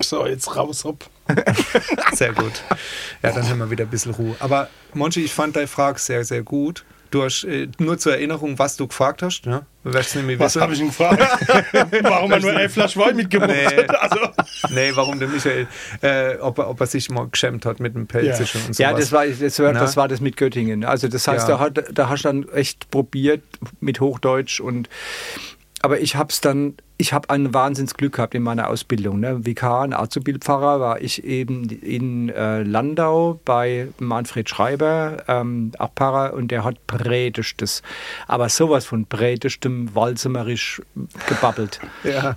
[0.00, 1.04] So, jetzt raus, hopp.
[2.12, 2.62] sehr gut.
[3.22, 4.36] Ja, dann haben wir wieder ein bisschen Ruhe.
[4.38, 6.84] Aber Monchi, ich fand deine Frage sehr, sehr gut.
[7.10, 9.46] Du hast äh, nur zur Erinnerung, was du gefragt hast.
[9.46, 9.64] Ne?
[9.84, 10.16] Was
[10.56, 11.20] habe ich ihn gefragt?
[12.02, 13.84] warum er nur eine Flasche Wein mitgebracht nee.
[13.86, 14.00] hat?
[14.00, 14.18] Also.
[14.70, 15.68] Nee, warum der Michael,
[16.02, 18.66] äh, ob, er, ob er sich mal geschämt hat mit dem Pelzischen ja.
[18.66, 18.82] und so.
[18.82, 20.84] Ja, das war, das, war, das war das mit Göttingen.
[20.84, 21.56] Also das heißt, ja.
[21.56, 23.42] da, hat, da hast du dann echt probiert
[23.80, 24.88] mit Hochdeutsch und
[25.82, 29.20] aber ich habe es dann, ich habe ein Wahnsinnsglück gehabt in meiner Ausbildung.
[29.20, 29.44] Ne?
[29.44, 36.32] Vikar und Azubildpfarrer war ich eben in äh, Landau bei Manfred Schreiber, ähm, auch Pfarrer,
[36.34, 37.82] und der hat Prädischtes,
[38.26, 40.82] aber sowas von Prädischtem Walsemerisch
[41.28, 41.80] gebabbelt.
[42.04, 42.36] ja.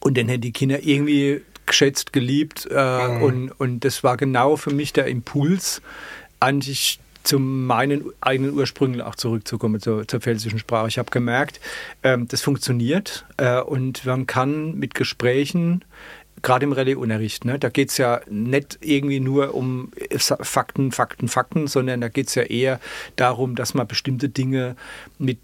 [0.00, 3.22] Und den hätten die Kinder irgendwie geschätzt, geliebt äh, mhm.
[3.22, 5.82] und, und das war genau für mich der Impuls,
[6.38, 10.88] eigentlich zu meinen eigenen Ursprüngen auch zurückzukommen, zur, zur pfälzischen Sprache.
[10.88, 11.60] Ich habe gemerkt,
[12.02, 15.84] ähm, das funktioniert äh, und man kann mit Gesprächen
[16.42, 21.66] gerade im Rallye-Unterricht, ne, da geht es ja nicht irgendwie nur um Fakten, Fakten, Fakten,
[21.66, 22.78] sondern da geht es ja eher
[23.16, 24.76] darum, dass man bestimmte Dinge
[25.18, 25.38] mit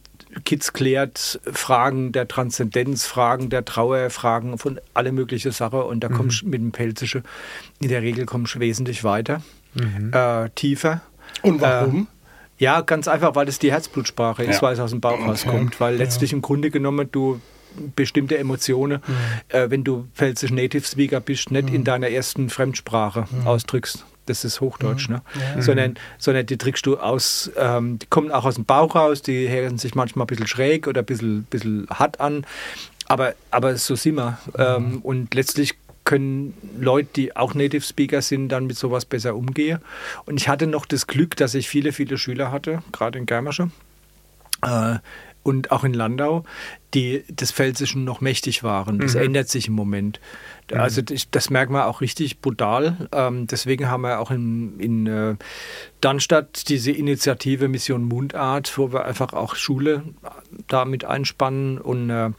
[0.45, 6.09] Kids klärt, Fragen der Transzendenz, Fragen der Trauer, Fragen von alle mögliche Sachen und da
[6.09, 6.15] mhm.
[6.15, 7.23] kommst du mit dem Pelzische
[7.81, 9.43] in der Regel kommst wesentlich weiter,
[9.75, 10.13] mhm.
[10.13, 11.01] äh, tiefer
[11.43, 12.03] und warum?
[12.59, 14.63] Äh, ja, ganz einfach, weil es die Herzblutsprache ist, ja.
[14.63, 15.81] weil es aus dem Bauch rauskommt.
[15.81, 17.41] Weil letztlich im Grunde genommen du
[17.97, 19.15] bestimmte Emotionen, mhm.
[19.49, 21.75] äh, wenn du pfälzisch Native Speaker bist, nicht mhm.
[21.75, 23.47] in deiner ersten Fremdsprache mhm.
[23.47, 24.05] ausdrückst.
[24.27, 25.17] Das ist Hochdeutsch, mhm.
[25.17, 25.23] ne?
[25.57, 25.63] Ja.
[25.63, 29.49] Sondern, sondern die trickst du aus, ähm, die kommen auch aus dem Bauch raus, die
[29.49, 32.47] hören sich manchmal ein bisschen schräg oder ein bisschen, bisschen hart an.
[33.09, 34.39] Aber, aber so sind wir.
[34.57, 34.99] Ähm, mhm.
[34.99, 35.75] und letztlich
[36.13, 39.79] können Leute, die auch Native Speaker sind, dann mit sowas besser umgehen.
[40.27, 43.71] Und ich hatte noch das Glück, dass ich viele, viele Schüler hatte, gerade in Germersche
[44.61, 44.97] äh,
[45.43, 46.45] und auch in Landau,
[46.93, 48.99] die des Pfälzischen noch mächtig waren.
[48.99, 49.23] Das mhm.
[49.23, 50.21] ändert sich im Moment.
[50.71, 50.81] Mhm.
[50.81, 53.09] Also das, das merkt man auch richtig brutal.
[53.13, 55.37] Ähm, deswegen haben wir auch in, in äh,
[56.03, 60.03] Darmstadt diese Initiative Mission Mundart, wo wir einfach auch Schule
[60.69, 62.31] damit einspannen und äh,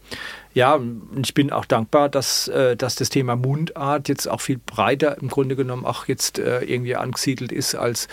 [0.53, 0.79] ja,
[1.19, 5.29] ich bin auch dankbar, dass, äh, dass das Thema Mundart jetzt auch viel breiter im
[5.29, 8.07] Grunde genommen auch jetzt äh, irgendwie angesiedelt ist, als,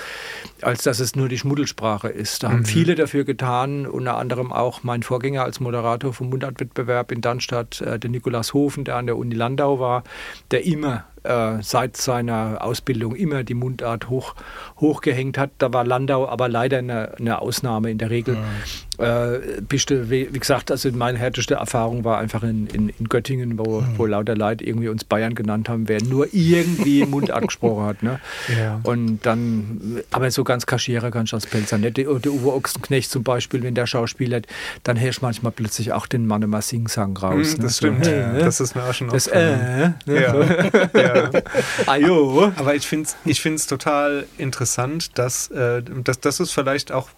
[0.63, 2.43] als dass es nur die Schmuddelsprache ist.
[2.43, 2.53] Da mhm.
[2.53, 7.83] haben viele dafür getan, unter anderem auch mein Vorgänger als Moderator vom Mundartwettbewerb in Darmstadt,
[7.83, 10.03] äh, der Nikolaus Hofen, der an der Uni Landau war,
[10.51, 11.05] der immer
[11.61, 14.35] seit seiner Ausbildung immer die Mundart hoch,
[14.79, 15.51] hochgehängt hat.
[15.59, 17.91] Da war Landau aber leider eine, eine Ausnahme.
[17.91, 18.43] In der Regel ja.
[19.01, 23.09] Äh, bist du, wie, wie, gesagt, also meine härteste Erfahrung war einfach in, in, in
[23.09, 23.99] Göttingen, wo, mhm.
[23.99, 28.03] wo lauter Leute irgendwie uns Bayern genannt haben, wer nur irgendwie Mundart gesprochen hat.
[28.03, 28.21] Ne?
[28.57, 28.81] Ja.
[28.83, 31.97] Und dann, aber so ganz kaschiere kannst du als Pelzer nicht.
[31.97, 34.43] Der, der Uwe Ochsenknecht zum Beispiel, wenn der Schauspieler,
[34.85, 37.57] dann hörst du manchmal plötzlich auch den Mann immer Sing-Sang raus.
[37.57, 37.71] Mhm, das ne?
[37.71, 38.33] stimmt, so, ja.
[38.33, 38.39] Ne?
[38.41, 39.95] das ist mir auch schon das, äh, ne?
[40.95, 41.31] ja.
[41.87, 42.53] Ajo.
[42.57, 47.09] Aber ich finde es ich find's total interessant, dass, äh, dass das ist vielleicht auch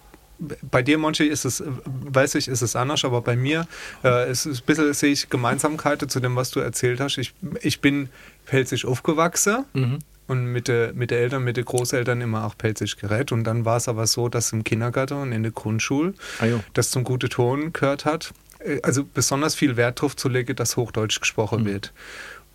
[0.70, 3.66] bei dir, Monchi, ist es, weiß ich, ist es anders, aber bei mir
[4.05, 7.18] äh, ist es ein bisschen, sehe ich Gemeinsamkeiten zu dem, was du erzählt hast.
[7.18, 8.09] Ich, ich bin
[8.46, 9.98] pelzig aufgewachsen mhm.
[10.26, 13.33] und mit den mit Eltern, mit den Großeltern immer auch pelzig gerät.
[13.33, 16.62] Und dann war es aber so, dass im Kindergarten und in der Grundschule Ajo.
[16.74, 18.33] das zum guten Ton gehört hat.
[18.64, 21.66] Äh, also besonders viel Wert darauf zu legen, dass Hochdeutsch gesprochen mhm.
[21.66, 21.92] wird.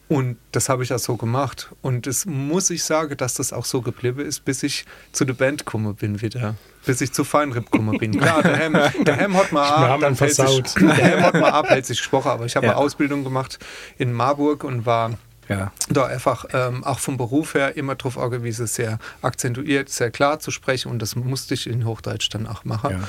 [0.09, 1.69] Und das habe ich auch so gemacht.
[1.81, 5.33] Und es muss ich sagen, dass das auch so geblieben ist, bis ich zu der
[5.33, 6.55] Band gekommen bin wieder.
[6.85, 8.11] Bis ich zu Feinripp gekommen bin.
[8.19, 10.35] Klar, der Hem, der Hem hat mal ab, dann sich,
[10.79, 12.73] der Hem hat mal ab, hält sich gesprochen, aber ich habe ja.
[12.73, 13.59] eine Ausbildung gemacht
[13.97, 15.17] in Marburg und war
[15.49, 15.71] ja.
[15.89, 20.51] da einfach ähm, auch vom Beruf her immer darauf angewiesen, sehr akzentuiert, sehr klar zu
[20.51, 23.05] sprechen und das musste ich in Hochdeutsch dann auch machen.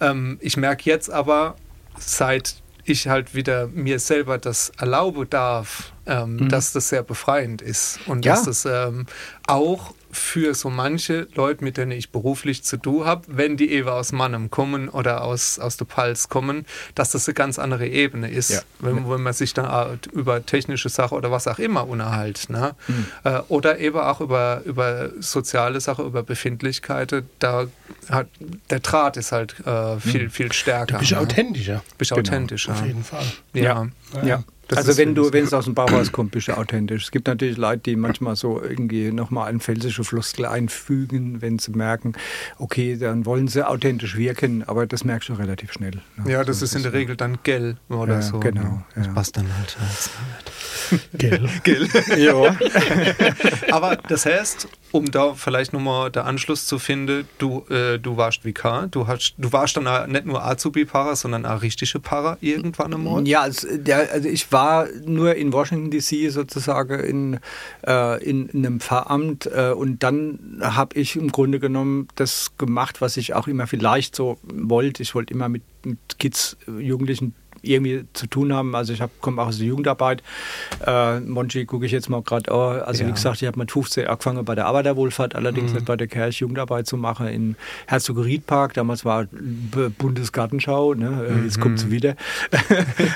[0.00, 0.10] Ja.
[0.10, 1.56] Ähm, ich merke jetzt aber,
[1.98, 6.48] seit ich halt wieder mir selber das erlauben darf, ähm, mhm.
[6.48, 8.34] dass das sehr befreiend ist und ja.
[8.34, 9.06] dass das ähm,
[9.46, 13.88] auch für so manche Leute, mit denen ich beruflich zu tun habe, wenn die eben
[13.88, 18.28] aus Mannheim kommen oder aus, aus der Pals kommen, dass das eine ganz andere Ebene
[18.28, 18.60] ist, ja.
[18.80, 22.50] wenn, wenn, man sich dann über technische Sachen oder was auch immer unterhält.
[22.50, 22.74] Ne?
[22.88, 23.06] Mhm.
[23.22, 27.28] Äh, oder eben auch über, über soziale Sachen, über Befindlichkeiten.
[27.38, 27.68] Da
[28.08, 28.26] hat,
[28.68, 30.30] der Draht ist halt äh, viel, mhm.
[30.30, 30.94] viel stärker.
[30.94, 31.20] Du bist ne?
[31.20, 31.84] authentischer.
[31.98, 32.20] Bist genau.
[32.20, 32.72] authentischer.
[32.72, 33.24] Auf jeden Fall.
[33.52, 33.86] ja.
[34.14, 34.24] ja.
[34.24, 34.44] ja.
[34.70, 37.02] Das also wenn du, wenn es aus dem Bauhaus kommt, bist du authentisch.
[37.02, 41.72] Es gibt natürlich Leute, die manchmal so irgendwie nochmal einen pfälzische Floskel einfügen, wenn sie
[41.72, 42.12] merken,
[42.56, 46.02] okay, dann wollen sie authentisch wirken, aber das merkst du relativ schnell.
[46.16, 46.30] Ne?
[46.30, 48.38] Ja, das so, ist in der Regel dann Gell oder ja, so.
[48.38, 48.62] Genau.
[48.62, 48.84] Ne?
[48.94, 49.12] Das ja.
[49.12, 49.76] passt dann halt.
[51.14, 51.48] Gell.
[51.64, 51.88] Gell.
[52.16, 52.56] ja.
[53.72, 58.44] aber das heißt, um da vielleicht nochmal der Anschluss zu finden, du, äh, du warst
[58.44, 63.26] Vikar, du, hast, du warst dann nicht nur Azubi-Para, sondern auch richtige Para irgendwann einmal?
[63.26, 66.28] Ja, also, der, also ich war nur in Washington D.C.
[66.30, 67.40] sozusagen in,
[67.86, 73.00] äh, in, in, einem Pfarramt äh, und dann habe ich im Grunde genommen das gemacht,
[73.00, 75.02] was ich auch immer vielleicht so wollte.
[75.02, 78.74] Ich wollte immer mit, mit Kids, Jugendlichen irgendwie zu tun haben.
[78.74, 80.22] Also ich komme auch aus der Jugendarbeit.
[80.86, 82.80] Äh, Monchi gucke ich jetzt mal gerade an.
[82.82, 83.08] Also ja.
[83.08, 85.76] wie gesagt, ich habe mit 15 angefangen bei der Arbeiterwohlfahrt, allerdings mhm.
[85.76, 88.74] nicht bei der Kirche Jugendarbeit zu machen in Herzogeriedpark.
[88.74, 89.26] Damals war
[89.98, 91.26] Bundesgartenschau, ne?
[91.28, 91.44] Äh, mhm.
[91.44, 92.10] jetzt kommt sie wieder.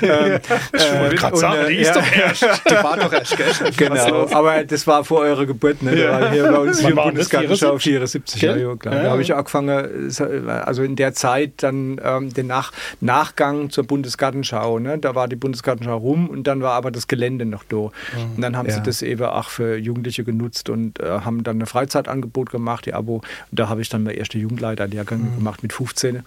[0.02, 0.40] ähm,
[0.72, 2.44] ich wollte gerade sagen, die ist doch erst.
[2.68, 3.52] Die war doch erst, gell?
[3.76, 5.82] Genau, aber das war vor eurer Geburt.
[5.82, 5.98] Ne?
[5.98, 6.20] Ja.
[6.20, 8.42] War hier bei uns hier Bundesgartenschau 74.
[8.42, 8.94] Ja, ja, klar.
[8.94, 9.02] Ja.
[9.04, 10.12] Da habe ich angefangen,
[10.48, 14.78] also in der Zeit dann ähm, den Nach Nachgang zur Bundesgartenschau Bundesgartenschau.
[14.78, 14.98] Ne?
[14.98, 17.76] Da war die Bundesgartenschau rum und dann war aber das Gelände noch da.
[17.76, 17.90] Mhm.
[18.36, 18.74] Und dann haben ja.
[18.74, 22.94] sie das eben auch für Jugendliche genutzt und äh, haben dann ein Freizeitangebot gemacht, die
[22.94, 23.16] Abo.
[23.16, 23.24] Und
[23.60, 25.36] da habe ich dann meine erste Jugendleiterlehrgang mhm.
[25.36, 26.22] gemacht mit 15.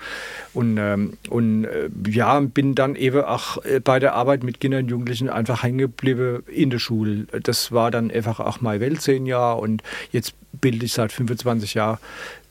[0.54, 4.84] Und, ähm, und äh, ja, bin dann eben auch äh, bei der Arbeit mit Kindern
[4.84, 7.26] und Jugendlichen einfach hängen geblieben in der Schule.
[7.44, 11.76] Das war dann einfach auch meine Welt zehn Jahre und jetzt bilde ich seit 25
[11.76, 11.98] Jahren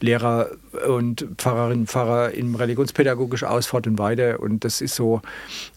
[0.01, 0.51] Lehrer
[0.87, 4.41] und Pfarrerinnen und Pfarrer im religionspädagogisch aus fort und weiter.
[4.41, 5.23] Und das ist so,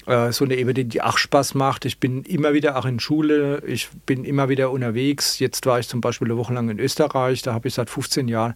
[0.08, 1.86] äh, so eine Ebene, die auch Spaß macht.
[1.86, 5.40] Ich bin immer wieder auch in Schule, ich bin immer wieder unterwegs.
[5.40, 8.28] Jetzt war ich zum Beispiel eine Woche lang in Österreich, da habe ich seit 15
[8.28, 8.56] Jahren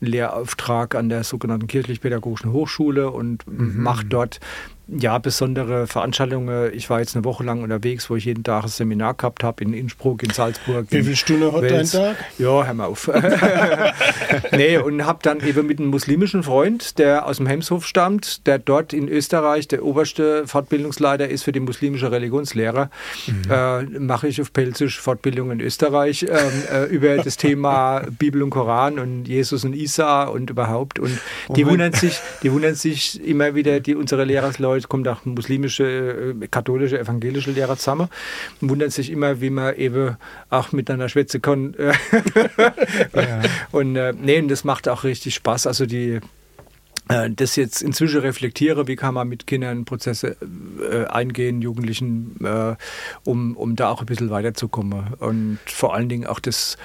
[0.00, 3.82] einen Lehrauftrag an der sogenannten kirchlich-pädagogischen Hochschule und mhm.
[3.82, 4.40] mache dort
[4.98, 6.72] ja, besondere Veranstaltungen.
[6.74, 9.64] Ich war jetzt eine Woche lang unterwegs, wo ich jeden Tag ein Seminar gehabt habe
[9.64, 10.86] in Innsbruck, in Salzburg.
[10.90, 12.16] Wie viele Stunden hat dein Tag?
[12.38, 13.10] Ja, hör mal auf.
[14.52, 18.58] nee, und habe dann eben mit einem muslimischen Freund, der aus dem Hemshof stammt, der
[18.58, 22.90] dort in Österreich der oberste Fortbildungsleiter ist für die muslimische Religionslehre,
[23.26, 23.50] mhm.
[23.50, 26.38] äh, mache ich auf Pelzisch Fortbildung in Österreich ähm,
[26.72, 30.98] äh, über das Thema Bibel und Koran und Jesus und Isa und überhaupt.
[30.98, 31.18] Und
[31.56, 36.34] die wundern sich, die wundern sich immer wieder, die unsere Lehrersleute heute kommt auch muslimische,
[36.40, 38.08] äh, katholische, evangelische Lehrer zusammen
[38.60, 40.16] und wundern sich immer, wie man eben
[40.50, 41.74] auch miteinander schwätzen kann.
[43.14, 43.42] ja.
[43.70, 45.66] Und äh, nee, das macht auch richtig Spaß.
[45.66, 46.20] Also die
[47.08, 50.36] das jetzt inzwischen reflektiere, wie kann man mit Kindern Prozesse
[50.80, 52.76] äh, eingehen, Jugendlichen, äh,
[53.24, 55.14] um, um da auch ein bisschen weiterzukommen.
[55.18, 56.78] Und vor allen Dingen auch das,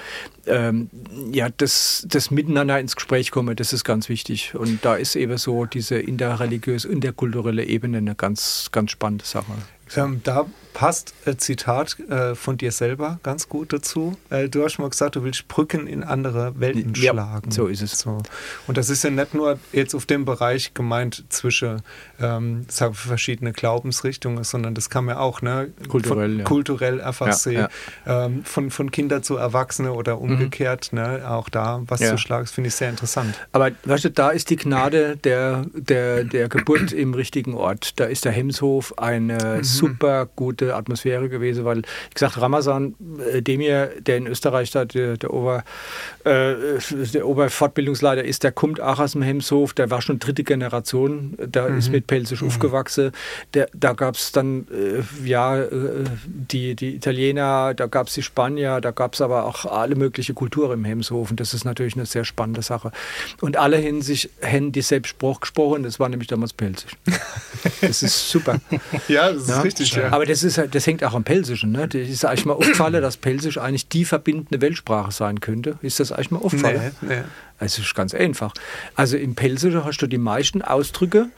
[0.45, 0.89] ähm,
[1.31, 4.55] ja, das, das Miteinander ins Gespräch kommen, das ist ganz wichtig.
[4.55, 9.53] Und da ist eben so diese interreligiöse, interkulturelle Ebene eine ganz, ganz spannende Sache.
[9.95, 10.45] Ähm, da
[10.77, 14.15] passt ein Zitat äh, von dir selber ganz gut dazu.
[14.29, 17.49] Äh, du hast mal gesagt, du willst Brücken in andere Welten ja, schlagen.
[17.49, 17.97] So ist es.
[17.97, 18.21] So.
[18.67, 21.81] Und das ist ja nicht nur jetzt auf dem Bereich gemeint zwischen
[22.19, 26.43] ähm, sagen wir, verschiedene Glaubensrichtungen, sondern das kann man auch ne, kulturell, von, ja.
[26.43, 27.67] kulturell einfach ja, sehen.
[28.05, 30.21] Ähm, von, von Kinder zu Erwachsene oder mhm.
[30.21, 30.93] umgekehrt.
[30.93, 30.99] Mhm.
[30.99, 33.33] Ne, auch da was zu schlagen, das finde ich sehr interessant.
[33.51, 37.99] Aber weißt du, da ist die Gnade der, der, der Geburt im richtigen Ort.
[37.99, 39.63] Da ist der Hemshof eine mhm.
[39.63, 42.95] super gute Atmosphäre gewesen, weil, ich gesagt, Ramazan
[43.31, 45.63] äh, Demir, der in Österreich da der, der, Ober,
[46.23, 46.55] äh,
[47.13, 51.69] der Oberfortbildungsleiter ist, der kommt auch aus dem Hemshof, der war schon dritte Generation, der
[51.69, 51.77] mhm.
[51.77, 52.47] ist mit Pelzisch mhm.
[52.47, 53.11] aufgewachsen.
[53.53, 55.69] Der, da gab es dann, äh, ja, äh,
[56.25, 60.33] die, die Italiener, da gab es die Spanier, da gab es aber auch alle mögliche
[60.33, 62.91] Kultur im Hemshof und das ist natürlich eine sehr spannende Sache.
[63.41, 66.93] Und alle hin sich haben dieselbe Spruch gesprochen, das war nämlich damals Pelzisch.
[67.81, 68.59] Das ist super.
[69.07, 69.61] ja, das ist ja?
[69.61, 69.93] richtig.
[69.93, 70.11] Ja.
[70.11, 71.71] Aber das ist halt das hängt auch am Pelsischen.
[71.71, 71.87] Ne?
[71.87, 75.77] Das ist eigentlich mal aufgefallen, dass Pelsisch eigentlich die verbindende Weltsprache sein könnte.
[75.81, 76.91] Ist das eigentlich mal aufgefallen?
[77.01, 77.21] Nee, nee.
[77.59, 78.53] Es ist ganz einfach.
[78.95, 81.29] Also im Pelsischen hast du die meisten Ausdrücke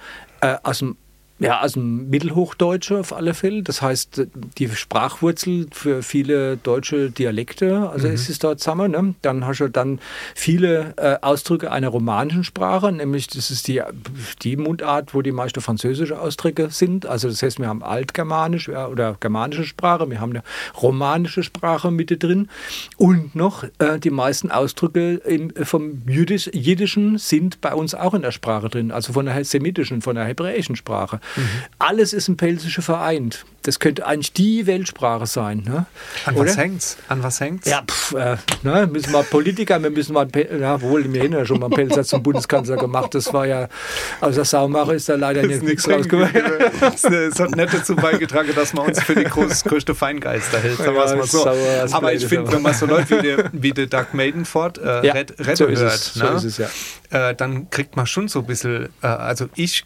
[0.41, 0.97] äh, aus dem
[1.39, 3.63] Ja, also Mittelhochdeutsche auf alle Fälle.
[3.63, 8.13] Das heißt, die Sprachwurzel für viele deutsche Dialekte, also mhm.
[8.13, 8.91] ist es dort zusammen.
[8.91, 9.15] Ne?
[9.21, 9.99] Dann hast du dann
[10.35, 13.81] viele äh, Ausdrücke einer romanischen Sprache, nämlich das ist die,
[14.41, 17.05] die Mundart, wo die meisten französische Ausdrücke sind.
[17.05, 20.43] Also das heißt, wir haben altgermanisch ja, oder germanische Sprache, wir haben eine
[20.81, 22.49] romanische Sprache mit drin
[22.97, 28.23] und noch äh, die meisten Ausdrücke im, vom Jüdisch, Jiddischen sind bei uns auch in
[28.23, 31.21] der Sprache drin, also von der semitischen, von der hebräischen Sprache.
[31.35, 31.49] Mhm.
[31.79, 33.45] Alles ist im Pelsische vereint.
[33.63, 35.63] Das könnte eigentlich die Weltsprache sein.
[35.65, 35.85] Ne?
[36.25, 36.49] An Oder?
[36.49, 36.97] was hängt's?
[37.07, 37.69] An was hängt's?
[37.69, 40.27] Ja, pff, äh, ne, müssen wir Politiker, wir müssen mal,
[40.59, 43.13] ja, wohl, wir haben ja schon mal einen Pelzer zum Bundeskanzler gemacht.
[43.15, 43.67] Das war ja,
[44.21, 46.29] außer Saumache ist da leider nicht nichts rausgekommen.
[46.81, 50.79] Es hat nicht dazu beigetragen, dass man uns für die groß, größte Feingeister hält.
[50.79, 51.47] Ja, mal so.
[51.91, 55.13] Aber ich finde, wenn man so Leute wie der, wie der Doug Maidenford äh, ja,
[55.13, 56.27] Red, Red so hört, es, ne?
[56.27, 56.71] so ist es,
[57.11, 57.29] ja.
[57.29, 59.85] Äh, dann kriegt man schon so ein bisschen, äh, also ich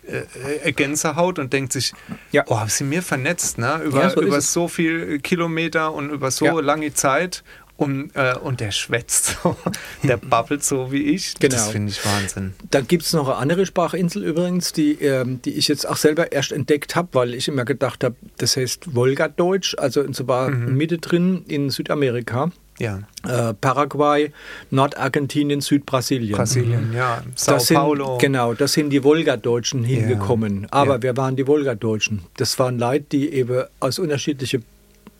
[0.64, 1.94] äh, Gänsehaut und denkt sich,
[2.32, 2.44] ja.
[2.48, 3.63] oh, sind wir vernetzt, ne?
[3.84, 6.60] Über, ja, so, über so viel Kilometer und über so ja.
[6.60, 7.44] lange Zeit.
[7.76, 9.56] Und, äh, und der schwätzt so,
[10.04, 11.34] der babbelt so wie ich.
[11.40, 11.56] Genau.
[11.56, 12.54] Das finde ich Wahnsinn.
[12.70, 16.32] Dann gibt es noch eine andere Sprachinsel übrigens, die, ähm, die ich jetzt auch selber
[16.32, 20.78] erst entdeckt habe, weil ich immer gedacht habe, das heißt Wolgadeutsch, also und zwar mhm.
[20.78, 22.52] Mitte drin in Südamerika.
[22.80, 23.00] Ja.
[23.28, 24.32] Äh, Paraguay,
[24.72, 26.36] Nordargentinien, Südbrasilien.
[26.36, 26.96] Brasilien, mhm.
[26.96, 27.24] ja.
[27.36, 28.18] Sao das sind, Paulo.
[28.18, 30.64] Genau, das sind die Wolgadeutschen hingekommen.
[30.64, 30.68] Ja.
[30.72, 31.04] Aber ja.
[31.04, 32.24] wer waren die Wolgadeutschen?
[32.38, 34.66] Das waren Leute, die eben aus unterschiedlichen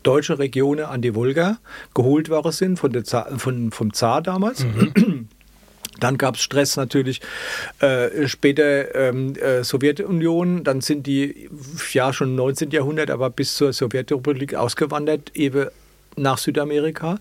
[0.02, 1.58] deutschen Regionen an die Wolga
[1.94, 4.64] geholt worden sind, von der Zar, von, vom Zar damals.
[4.64, 5.28] Mhm.
[6.00, 7.20] Dann gab es Stress natürlich
[7.78, 11.48] äh, später ähm, äh, Sowjetunion, dann sind die
[11.92, 12.72] ja schon im 19.
[12.72, 15.68] Jahrhundert, aber bis zur Sowjetrepublik ausgewandert, eben
[16.16, 17.18] nach Südamerika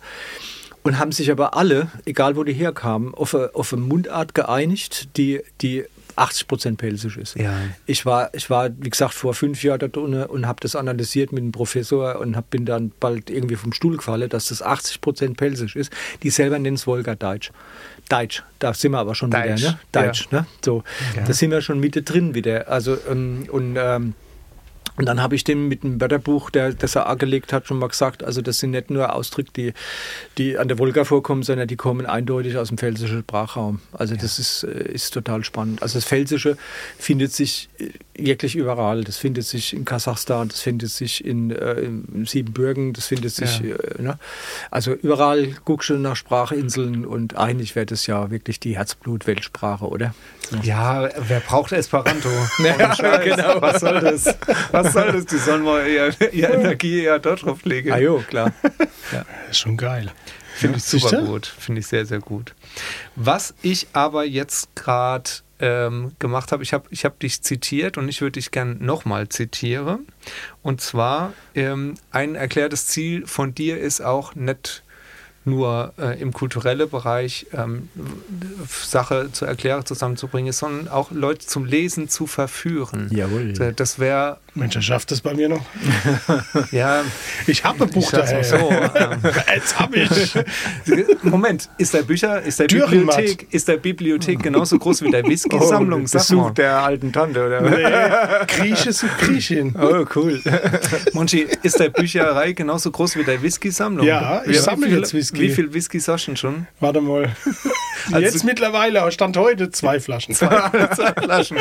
[0.84, 5.18] und haben sich aber alle, egal wo die herkamen, auf eine, auf eine Mundart geeinigt,
[5.18, 5.86] die, die
[6.16, 7.36] 80 Prozent pelsisch ist.
[7.36, 7.54] Ja.
[7.86, 11.32] Ich, war, ich war, wie gesagt, vor fünf Jahren dort unten und habe das analysiert
[11.32, 15.02] mit einem Professor und hab, bin dann bald irgendwie vom Stuhl gefallen, dass das 80
[15.02, 15.92] Prozent pelsisch ist.
[16.22, 17.52] Die selber nennen es Wolga Deutsch.
[18.10, 19.62] Deutsch, da sind wir aber schon Deutsch.
[19.62, 19.80] wieder, ne?
[19.92, 20.42] Deutsch, ja.
[20.42, 20.46] ne?
[20.64, 20.84] So,
[21.16, 21.24] ja.
[21.24, 22.68] da sind wir schon Mitte drin wieder.
[22.68, 24.14] Also, ähm, und ähm,
[24.96, 27.88] und dann habe ich dem mit dem Wörterbuch, der, das er angelegt hat, schon mal
[27.88, 29.74] gesagt, also das sind nicht nur Ausdrücke, die,
[30.38, 33.80] die an der Wolga vorkommen, sondern die kommen eindeutig aus dem pfälzischen Sprachraum.
[33.92, 34.22] Also ja.
[34.22, 35.82] das ist, äh, ist total spannend.
[35.82, 36.58] Also das Pfälzische
[37.00, 39.04] findet sich äh, wirklich überall.
[39.04, 43.60] Das findet sich in Kasachstan, das findet sich in, äh, in Siebenbürgen, das findet sich,
[43.60, 43.76] ja.
[43.76, 44.20] äh, ne?
[44.72, 50.14] also überall guckst du nach Sprachinseln und eigentlich wäre das ja wirklich die Herzblut-Weltsprache, oder?
[50.50, 50.58] So.
[50.58, 52.30] Ja, wer braucht Esperanto?
[52.64, 53.62] ja, genau.
[53.62, 54.36] Was soll das?
[54.72, 55.26] Was soll das?
[55.26, 57.92] Die sollen mal ihre, ihre Energie eher dort drauf legen.
[57.92, 58.52] Ah jo, klar.
[59.12, 59.26] Ja.
[59.50, 60.12] Ist schon geil.
[60.56, 61.48] Finde ich super gut.
[61.48, 62.54] Finde ich sehr, sehr gut.
[63.16, 65.30] Was ich aber jetzt gerade
[65.64, 66.62] ähm, gemacht habe.
[66.62, 70.08] Ich habe ich hab dich zitiert und ich würde dich gerne nochmal zitieren.
[70.62, 74.84] Und zwar, ähm, ein erklärtes Ziel von dir ist auch nicht
[75.46, 77.88] nur äh, im kulturellen Bereich ähm,
[78.68, 83.10] Sache zu erklären, zusammenzubringen, sondern auch Leute zum Lesen zu verführen.
[83.12, 83.54] Jawohl.
[83.54, 84.40] Das wäre.
[84.56, 85.66] Mensch, er schafft das bei mir noch.
[86.72, 87.04] ja.
[87.48, 88.44] Ich habe ein Buch da.
[88.44, 89.20] So, ähm.
[89.56, 90.36] Jetzt habe ich.
[91.24, 96.02] Moment, ist der Bücher, ist der Bibliothek, ist der Bibliothek genauso groß wie der Whisky-Sammlung?
[96.02, 97.62] Oh, Besuch der alten Tante, oder?
[97.62, 99.76] Nee, Grieche sucht Griechin.
[99.76, 100.40] Oh, cool.
[101.14, 104.06] Monchi, ist der Bücherei genauso groß wie der Whisky-Sammlung?
[104.06, 105.40] Ja, ich sammle jetzt Whisky.
[105.40, 105.42] Whisky.
[105.42, 106.68] Wie viel Whisky hast du schon?
[106.80, 107.36] Warte mal.
[108.12, 110.36] also Jetzt mittlerweile, Stand heute, zwei Flaschen.
[110.36, 111.58] Zwei, zwei Flaschen.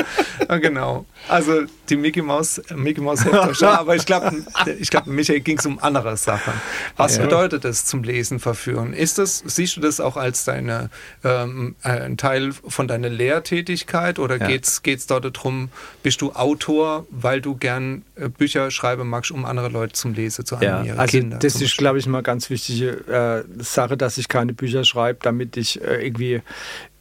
[0.49, 1.07] Ja, genau.
[1.29, 4.45] Also die Mickey Mouse, Mickey Mouse schon, aber ich glaube,
[4.79, 6.53] ich glaub, Michael ging es um andere Sachen.
[6.97, 7.23] Was ja.
[7.25, 8.93] bedeutet es zum Lesen verführen?
[8.93, 10.91] Ist das, siehst du das auch als deine,
[11.25, 14.47] ähm, ein Teil von deiner Lehrtätigkeit oder ja.
[14.47, 15.71] geht es dort darum,
[16.03, 20.45] bist du Autor, weil du gern äh, Bücher schreiben magst, um andere Leute zum Lesen
[20.45, 20.87] zu animieren?
[20.87, 24.53] Ja, also Kinder das ist, glaube ich, mal ganz wichtige äh, Sache, dass ich keine
[24.53, 26.43] Bücher schreibe, damit ich äh, irgendwie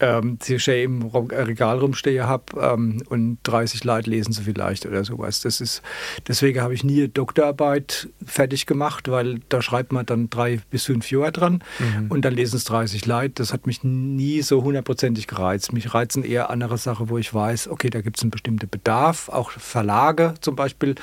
[0.02, 0.38] ähm,
[0.68, 5.42] im Regal rumstehe habe ähm, und 30 Leute lesen sie vielleicht oder sowas.
[5.42, 5.82] Das ist,
[6.28, 10.86] deswegen habe ich nie eine Doktorarbeit fertig gemacht, weil da schreibt man dann drei bis
[10.86, 12.10] fünf Jahre dran mhm.
[12.10, 13.36] und dann lesen es 30 Leute.
[13.36, 15.72] Das hat mich nie so hundertprozentig gereizt.
[15.72, 19.30] Mich reizen eher andere Sachen, wo ich weiß, okay, da gibt es einen bestimmten Bedarf,
[19.30, 20.96] auch Verlage zum Beispiel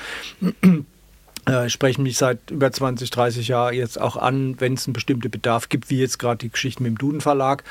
[1.49, 5.31] äh, sprechen mich seit über 20, 30 Jahren jetzt auch an, wenn es einen bestimmten
[5.31, 7.65] Bedarf gibt, wie jetzt gerade die Geschichte mit dem Duden Verlag,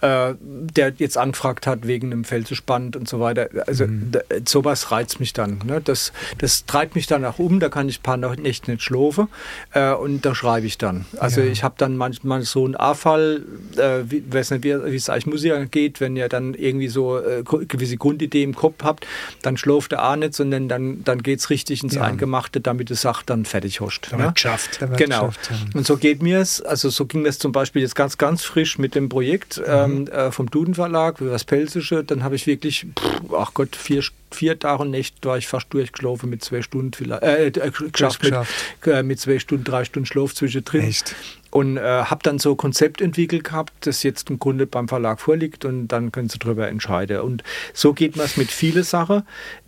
[0.00, 3.48] äh, der jetzt angefragt hat wegen einem Felsesband und so weiter.
[3.66, 4.12] Also mhm.
[4.46, 5.60] sowas reizt mich dann.
[5.64, 5.80] Ne?
[5.82, 9.28] Das, das treibt mich dann auch um, da kann ich ein paar Nächte nicht schlafen
[9.72, 11.06] äh, und da schreibe ich dann.
[11.18, 11.46] Also ja.
[11.46, 13.42] ich habe dann manchmal so einen A-Fall,
[13.76, 17.42] äh, wie, weiß nicht, wie, es eigentlich Musiker geht, wenn ihr dann irgendwie so äh,
[17.44, 19.06] gewisse Grundidee im Kopf habt,
[19.42, 22.02] dann schläft der A nicht, sondern dann, dann geht es richtig ins ja.
[22.02, 24.12] Eingemachte, damit es dann fertig hast.
[24.12, 24.32] Da ne?
[24.34, 24.78] geschafft.
[24.80, 25.28] Genau.
[25.28, 25.56] Geschafft, ja.
[25.78, 28.78] Und so geht mir es, also so ging es zum Beispiel jetzt ganz, ganz frisch
[28.78, 29.64] mit dem Projekt mhm.
[29.68, 32.04] ähm, äh, vom Duden Verlag, für das Pelsische.
[32.04, 35.72] Dann habe ich wirklich, pff, ach Gott, vier, vier Tage und Nächte war ich fast
[35.72, 38.52] durchgelaufen mit zwei Stunden, vielleicht, äh, äh, geschafft, geschafft.
[38.84, 40.82] Mit, äh, mit zwei Stunden, drei Stunden Schlaf zwischendrin.
[40.82, 41.14] Echt?
[41.52, 45.20] Und äh, habe dann so ein Konzept entwickelt gehabt, das jetzt im Grunde beim Verlag
[45.20, 47.20] vorliegt und dann können sie darüber entscheiden.
[47.20, 47.44] Und
[47.74, 49.22] so geht man es mit vielen Sachen,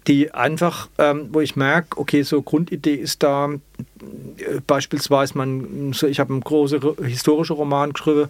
[0.07, 6.07] die einfach, ähm, wo ich merke, okay, so Grundidee ist da, äh, beispielsweise, man, so,
[6.07, 8.28] ich habe einen großen historischen Roman geschrieben,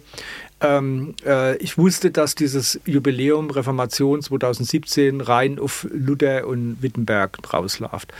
[0.59, 8.11] ähm, äh, ich wusste, dass dieses Jubiläum Reformation 2017 rein auf Luther und Wittenberg rausläuft.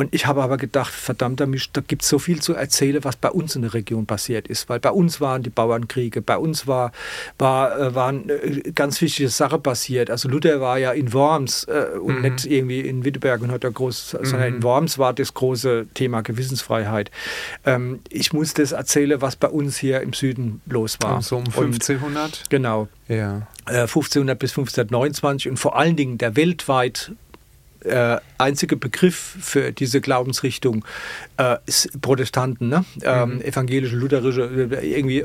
[0.00, 1.46] Und ich habe aber gedacht, verdammt, da
[1.86, 4.70] gibt es so viel zu erzählen, was bei uns in der Region passiert ist.
[4.70, 6.92] Weil bei uns waren die Bauernkriege, bei uns war,
[7.38, 10.08] war, äh, waren äh, ganz wichtige Sachen passiert.
[10.08, 12.22] Also Luther war ja in Worms äh, und mhm.
[12.22, 14.24] nicht irgendwie in Wittenberg und hat da groß, mhm.
[14.24, 17.10] sondern in Worms war das große Thema Gewissensfreiheit.
[17.66, 21.20] Ähm, ich muss das erzählen, was bei uns hier im Süden los war.
[21.20, 22.24] So um 1500?
[22.24, 22.88] Und, genau.
[23.06, 23.46] Ja.
[23.66, 27.12] 1500 bis 1529 und vor allen Dingen der weltweit
[27.84, 30.84] äh, einzige Begriff für diese Glaubensrichtung
[31.36, 32.84] äh, ist Protestanten, ne?
[33.02, 33.40] Ähm, mhm.
[33.42, 35.24] evangelische, lutherische, äh, irgendwie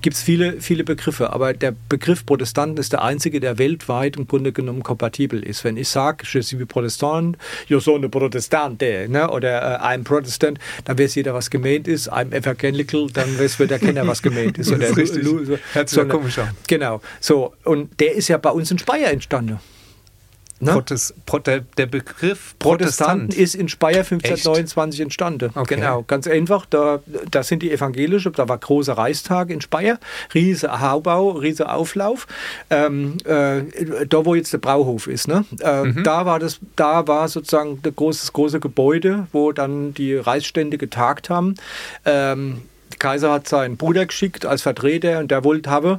[0.00, 4.26] gibt es viele, viele Begriffe, aber der Begriff Protestanten ist der einzige, der weltweit im
[4.26, 5.64] Grunde genommen kompatibel ist.
[5.64, 7.36] Wenn ich sage, je suis Protestant,
[7.68, 9.30] yo soy eine Protestante, ne?
[9.30, 12.12] oder äh, I'm Protestant, dann weiß jeder, was gemeint ist.
[12.12, 14.70] I'm Evangelical, dann weiß der Kenner, was gemeint ist.
[14.72, 15.24] das ist richtig.
[15.24, 16.50] So, Hört sich so, komisch an.
[16.66, 17.00] Genau.
[17.20, 19.58] So, und der ist ja bei uns in Speyer entstanden.
[20.58, 20.72] Ne?
[20.72, 25.04] Protest, der, der, Begriff Protestanten Protestant ist in Speyer 1529 Echt?
[25.04, 25.50] entstanden.
[25.54, 25.74] Okay.
[25.74, 26.64] Genau, ganz einfach.
[26.64, 27.00] Da,
[27.30, 29.98] da sind die Evangelische, da war großer Reichstag in Speyer,
[30.32, 32.26] riese Haubau, riese Auflauf.
[32.70, 35.44] Ähm, äh, da, wo jetzt der Brauhof ist, ne?
[35.60, 36.04] Äh, mhm.
[36.04, 41.28] da, war das, da war sozusagen das große, große Gebäude, wo dann die Reichsstände getagt
[41.28, 41.56] haben.
[42.06, 45.98] Ähm, der Kaiser hat seinen Bruder geschickt als Vertreter und der wollte haben,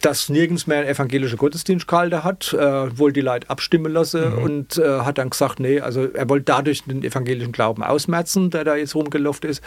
[0.00, 4.42] dass nirgends mehr ein evangelischer Gottesdienst gehalten hat, äh, wollte die Leute abstimmen lassen mhm.
[4.42, 8.64] und äh, hat dann gesagt, nee, also er wollte dadurch den evangelischen Glauben ausmerzen, der
[8.64, 9.62] da jetzt rumgelaufen ist.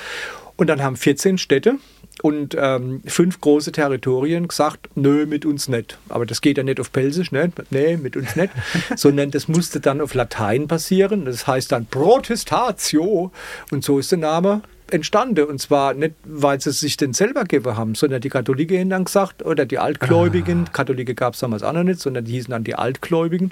[0.56, 1.76] Und dann haben 14 Städte
[2.22, 5.98] und ähm, fünf große Territorien gesagt, nö, mit uns nicht.
[6.10, 7.52] Aber das geht ja nicht auf Pelsisch, ne?
[7.72, 8.52] nee, mit uns nicht,
[8.96, 11.26] sondern das musste dann auf Latein passieren.
[11.26, 13.32] Das heißt dann Protestatio
[13.72, 14.62] und so ist der Name
[14.94, 15.46] entstanden.
[15.46, 19.06] Und zwar nicht, weil sie sich den selber gegeben haben, sondern die Katholiken haben dann
[19.06, 20.72] gesagt, oder die Altgläubigen, ah.
[20.72, 23.52] Katholiken gab es damals auch noch nicht, sondern die hießen dann die Altgläubigen,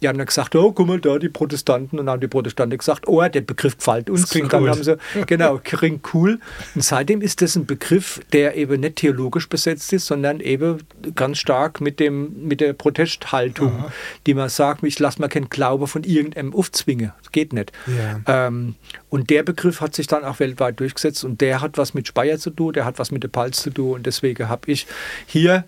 [0.00, 1.98] die haben dann gesagt, oh, guck mal da, die Protestanten.
[1.98, 4.34] Und dann haben die Protestanten gesagt, oh, der Begriff gefällt uns.
[4.34, 4.70] Und dann cool.
[4.70, 6.38] haben sie, genau, klingt cool.
[6.74, 10.78] Und seitdem ist das ein Begriff, der eben nicht theologisch besetzt ist, sondern eben
[11.14, 13.92] ganz stark mit, dem, mit der Protesthaltung, Aha.
[14.26, 17.12] die man sagt, ich lasse mir keinen Glaube von irgendeinem aufzwingen.
[17.22, 17.72] Das geht nicht.
[17.86, 18.46] Ja.
[18.46, 18.74] Ähm,
[19.14, 22.36] und der Begriff hat sich dann auch weltweit durchgesetzt und der hat was mit Speyer
[22.36, 23.92] zu tun, der hat was mit der Palz zu tun.
[23.92, 24.88] Und deswegen habe ich
[25.24, 25.62] hier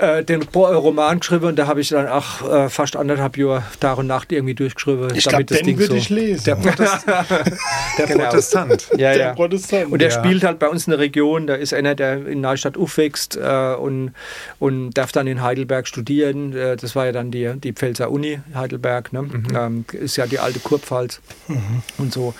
[0.00, 3.98] äh, den Roman geschrieben und da habe ich dann auch äh, fast anderthalb Jahre Tag
[3.98, 5.14] und Nacht irgendwie durchgeschrieben.
[5.14, 6.44] Ich glaube, den würde so ich lesen.
[6.44, 8.24] Der, Protest der genau.
[8.24, 8.88] Protestant.
[8.96, 9.92] Ja, der Protestant.
[9.92, 10.18] Und der ja.
[10.18, 13.74] spielt halt bei uns in der Region, da ist einer, der in Neustadt aufwächst äh,
[13.74, 14.12] und,
[14.58, 16.56] und darf dann in Heidelberg studieren.
[16.56, 19.22] Äh, das war ja dann die, die Pfälzer Uni Heidelberg, ne?
[19.22, 19.46] Mhm.
[19.54, 21.82] Ähm, ist ja die alte Kurpfalz mhm.
[21.98, 22.34] und so.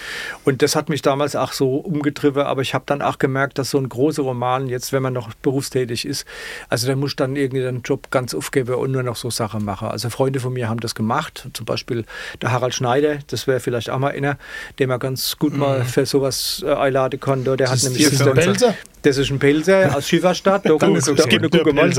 [0.44, 3.70] Und das hat mich damals auch so umgetrieben, aber ich habe dann auch gemerkt, dass
[3.70, 6.26] so ein großer Roman, jetzt wenn man noch berufstätig ist,
[6.68, 9.88] also der muss dann irgendwie den Job ganz aufgeben und nur noch so Sachen machen.
[9.88, 12.04] Also Freunde von mir haben das gemacht, zum Beispiel
[12.40, 14.38] der Harald Schneider, das wäre vielleicht auch mal einer,
[14.78, 15.84] den man ganz gut mal mhm.
[15.84, 17.56] für sowas äh, einladen konnte.
[17.56, 18.08] Der das hat nämlich
[19.02, 20.66] das ist ein Pilzer aus Schieferstadt.
[20.66, 21.90] Da, guck, da, da, guck mal.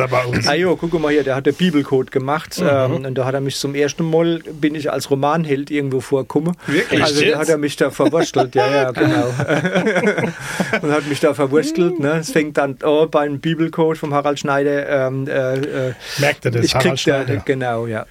[0.45, 2.59] Ah, jo, guck mal hier, der hat den Bibelcode gemacht.
[2.59, 2.67] Mhm.
[2.69, 6.55] Ähm, und da hat er mich zum ersten Mal, bin ich als Romanheld irgendwo vorgekommen.
[6.67, 7.01] Wirklich?
[7.01, 8.53] Also da hat er mich da verwurstelt.
[8.55, 9.25] ja, ja, genau.
[10.81, 11.99] und hat mich da verwurstelt.
[11.99, 12.19] Ne?
[12.19, 15.07] Es fängt dann oh, beim Bibelcode vom Harald Schneider.
[15.07, 16.71] Ähm, äh, Merkt er das, ich
[17.01, 17.35] Schneider?
[17.35, 18.05] Da, genau, ja.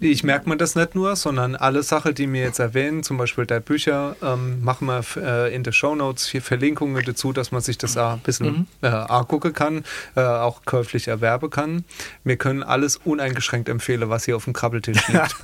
[0.00, 3.46] ich merke mir das nicht nur, sondern alle Sachen, die mir jetzt erwähnen, zum Beispiel
[3.46, 7.60] der Bücher, ähm, machen wir äh, in den Show Notes hier Verlinkungen dazu, dass man
[7.60, 8.66] sich das auch ein bisschen mhm.
[8.82, 9.84] äh, angucken kann,
[10.16, 11.84] äh, auch käuflich erwerben kann.
[12.24, 15.36] Wir können alles uneingeschränkt empfehlen, was hier auf dem Krabbeltisch liegt.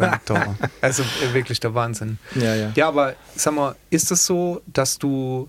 [0.80, 2.18] also äh, wirklich der Wahnsinn.
[2.34, 2.72] Ja, ja.
[2.74, 5.48] ja, aber sag mal, ist es so, dass du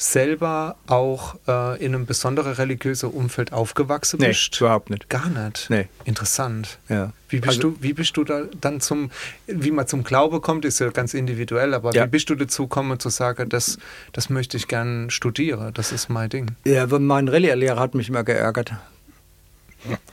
[0.00, 4.58] selber auch äh, in einem besonderen religiösen Umfeld aufgewachsen nee, bist?
[4.58, 5.10] überhaupt nicht.
[5.10, 5.68] Gar nicht?
[5.68, 5.88] Nee.
[6.04, 6.78] Interessant.
[6.88, 7.12] Ja.
[7.28, 9.10] Wie bist, also, du, wie bist du da dann zum,
[9.46, 12.04] wie man zum Glaube kommt, ist ja ganz individuell, aber ja.
[12.06, 13.78] wie bist du dazu gekommen zu sagen, das,
[14.12, 16.52] das möchte ich gern studieren, das ist mein Ding?
[16.64, 18.72] Ja, mein Rallye-Lehrer hat mich immer geärgert.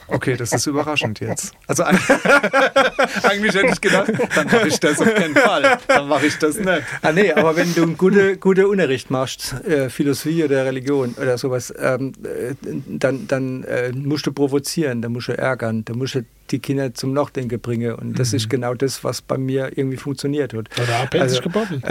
[0.07, 1.53] Okay, das ist überraschend jetzt.
[1.67, 1.83] Also
[3.23, 5.79] eigentlich hätte ich gedacht, dann mache ich das auf keinen Fall.
[5.87, 6.83] Dann mache ich das nicht.
[7.01, 11.37] Ah nee, aber wenn du einen guten gute Unterricht machst, äh, Philosophie oder Religion oder
[11.37, 12.55] sowas, ähm, äh,
[12.87, 16.21] dann, dann äh, musst du provozieren, dann musst du ärgern, dann musst du
[16.51, 17.93] die Kinder zum Nachdenken bringen.
[17.95, 18.37] Und das mhm.
[18.37, 20.69] ist genau das, was bei mir irgendwie funktioniert hat.
[20.79, 21.83] Oder hat also, gebobbelt?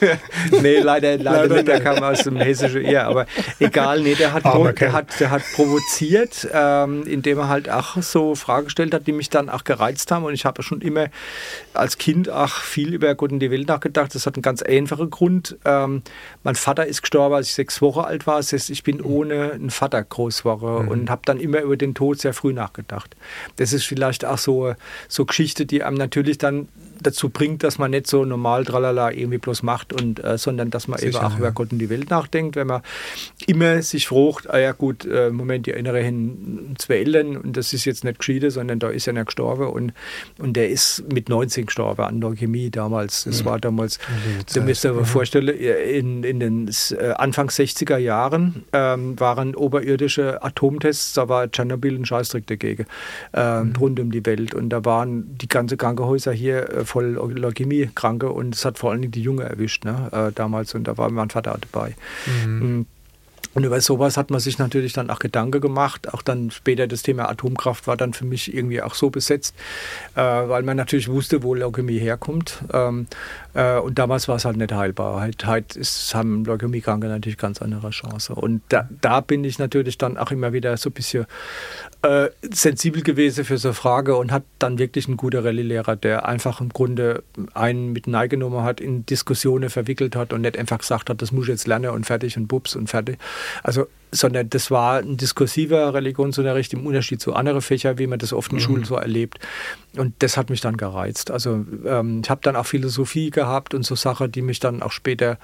[0.62, 1.68] nee, leider, leider, leider nicht.
[1.68, 3.06] Der kam aus dem hessischen eher.
[3.06, 3.26] Aber
[3.58, 8.02] egal, nee, der hat, oh, der hat, der hat provoziert, ähm, indem er halt auch
[8.02, 10.24] so Fragen gestellt hat, die mich dann auch gereizt haben.
[10.24, 11.08] Und ich habe schon immer
[11.74, 14.14] als Kind auch viel über Gott und die Welt nachgedacht.
[14.14, 15.56] Das hat einen ganz einfachen Grund.
[15.64, 16.02] Ähm,
[16.42, 18.38] mein Vater ist gestorben, als ich sechs Wochen alt war.
[18.38, 20.90] Das heißt, ich bin ohne einen Vater groß geworden mhm.
[20.90, 23.16] und habe dann immer über den Tod sehr früh nachgedacht.
[23.56, 24.74] Das ist vielleicht auch so,
[25.08, 26.68] so Geschichte, die einem natürlich dann
[27.02, 30.88] dazu bringt, dass man nicht so normal tralala irgendwie bloß macht, und, äh, sondern dass
[30.88, 31.38] man Sicher, eben auch ja.
[31.38, 32.82] über Gott und die Welt nachdenkt, wenn man
[33.46, 37.72] immer sich fragt, ah ja gut, äh, Moment, ich erinnere hin zwei Eltern und das
[37.72, 39.92] ist jetzt nicht geschieden, sondern da ist einer gestorben und,
[40.38, 43.24] und der ist mit 19 gestorben an Leukämie damals.
[43.24, 43.46] Das mhm.
[43.46, 43.98] war damals,
[44.52, 51.14] du musst dir vorstellen, in, in den äh, Anfang 60er Jahren ähm, waren oberirdische Atomtests,
[51.14, 52.86] da war Tschernobyl ein Scheißdreck dagegen,
[53.32, 53.76] äh, mhm.
[53.76, 58.54] rund um die Welt und da waren die ganzen Krankenhäuser hier äh, voll Leukämie-Kranke und
[58.54, 61.30] es hat vor allen Dingen die Junge erwischt ne, äh, damals und da war mein
[61.30, 61.94] Vater dabei.
[62.44, 62.80] Mhm.
[62.80, 62.86] Mm.
[63.52, 66.12] Und über sowas hat man sich natürlich dann auch Gedanken gemacht.
[66.14, 69.56] Auch dann später das Thema Atomkraft war dann für mich irgendwie auch so besetzt,
[70.14, 72.62] äh, weil man natürlich wusste, wo Leukämie herkommt.
[72.72, 73.08] Ähm,
[73.49, 75.22] äh, und damals war es halt nicht heilbar.
[75.22, 78.34] Heute, ist, haben Leukämiekranke natürlich ganz andere Chance.
[78.34, 81.26] Und da, da, bin ich natürlich dann auch immer wieder so ein bisschen
[82.02, 86.26] äh, sensibel gewesen für so eine Frage und hat dann wirklich ein guter Rallye-Lehrer, der
[86.26, 87.22] einfach im Grunde
[87.54, 91.44] einen mit genommen hat, in Diskussionen verwickelt hat und nicht einfach gesagt hat, das muss
[91.44, 93.18] ich jetzt lernen und fertig und bups und fertig.
[93.62, 98.32] Also sondern das war ein diskursiver Religionsunterricht im Unterschied zu anderen Fächern, wie man das
[98.32, 98.62] oft in mhm.
[98.62, 99.38] Schulen so erlebt.
[99.96, 101.30] Und das hat mich dann gereizt.
[101.30, 104.92] Also ähm, ich habe dann auch Philosophie gehabt und so Sachen, die mich dann auch
[104.92, 105.38] später.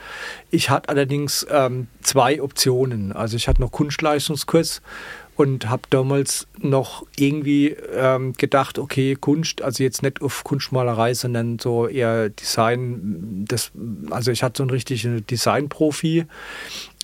[0.51, 3.13] Ich hatte allerdings ähm, zwei Optionen.
[3.13, 4.83] Also ich hatte noch Kunstleistungskurs
[5.37, 11.59] und habe damals noch irgendwie ähm, gedacht, okay, Kunst, also jetzt nicht auf Kunstmalerei, sondern
[11.59, 13.45] so eher Design.
[13.47, 13.71] Das,
[14.11, 16.25] also ich hatte so einen richtigen Designprofi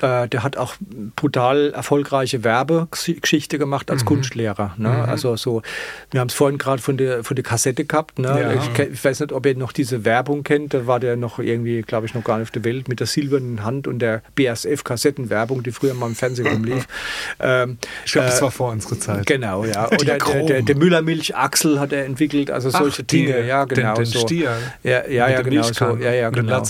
[0.03, 0.74] äh, der hat auch
[1.16, 4.09] brutal erfolgreiche Werbegeschichte gemacht als mhm.
[4.09, 4.74] Kunstlehrer.
[4.76, 4.88] Ne?
[4.88, 5.03] Mhm.
[5.03, 5.62] Also so,
[6.11, 8.18] wir haben es vorhin gerade von der, von der Kassette gehabt.
[8.18, 8.28] Ne?
[8.28, 8.53] Ja.
[8.53, 10.74] Ich, ich, weiß nicht, ob ihr noch diese Werbung kennt.
[10.74, 13.07] Da war der noch irgendwie, glaube ich, noch gar nicht auf der Welt mit der
[13.07, 16.86] silbernen Hand und der BSF-Kassettenwerbung, die früher mal im Fernsehen rumlief.
[17.40, 19.26] Ähm, ich glaube, äh, das war vor unserer Zeit.
[19.26, 19.86] Genau, ja.
[20.00, 23.46] Oder der, der, der Müllermilch-Achsel hat er entwickelt, also solche Ach, Dinge.
[23.46, 23.94] ja, genau.
[23.94, 24.20] Den, den so.
[24.20, 24.57] Stier.
[24.82, 25.62] Ja, ja, ja genau.
[25.62, 25.96] So.
[25.96, 26.62] Ja, ja, genau.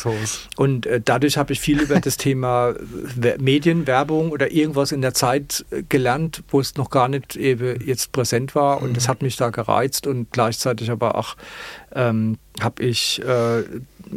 [0.57, 2.75] Und äh, dadurch habe ich viel über das Thema
[3.39, 8.13] Medienwerbung oder irgendwas in der Zeit äh, gelernt, wo es noch gar nicht eben jetzt
[8.13, 8.83] präsent war.
[8.83, 8.95] Und mhm.
[8.95, 11.37] das hat mich da gereizt und gleichzeitig aber auch
[11.95, 13.63] ähm, habe ich äh,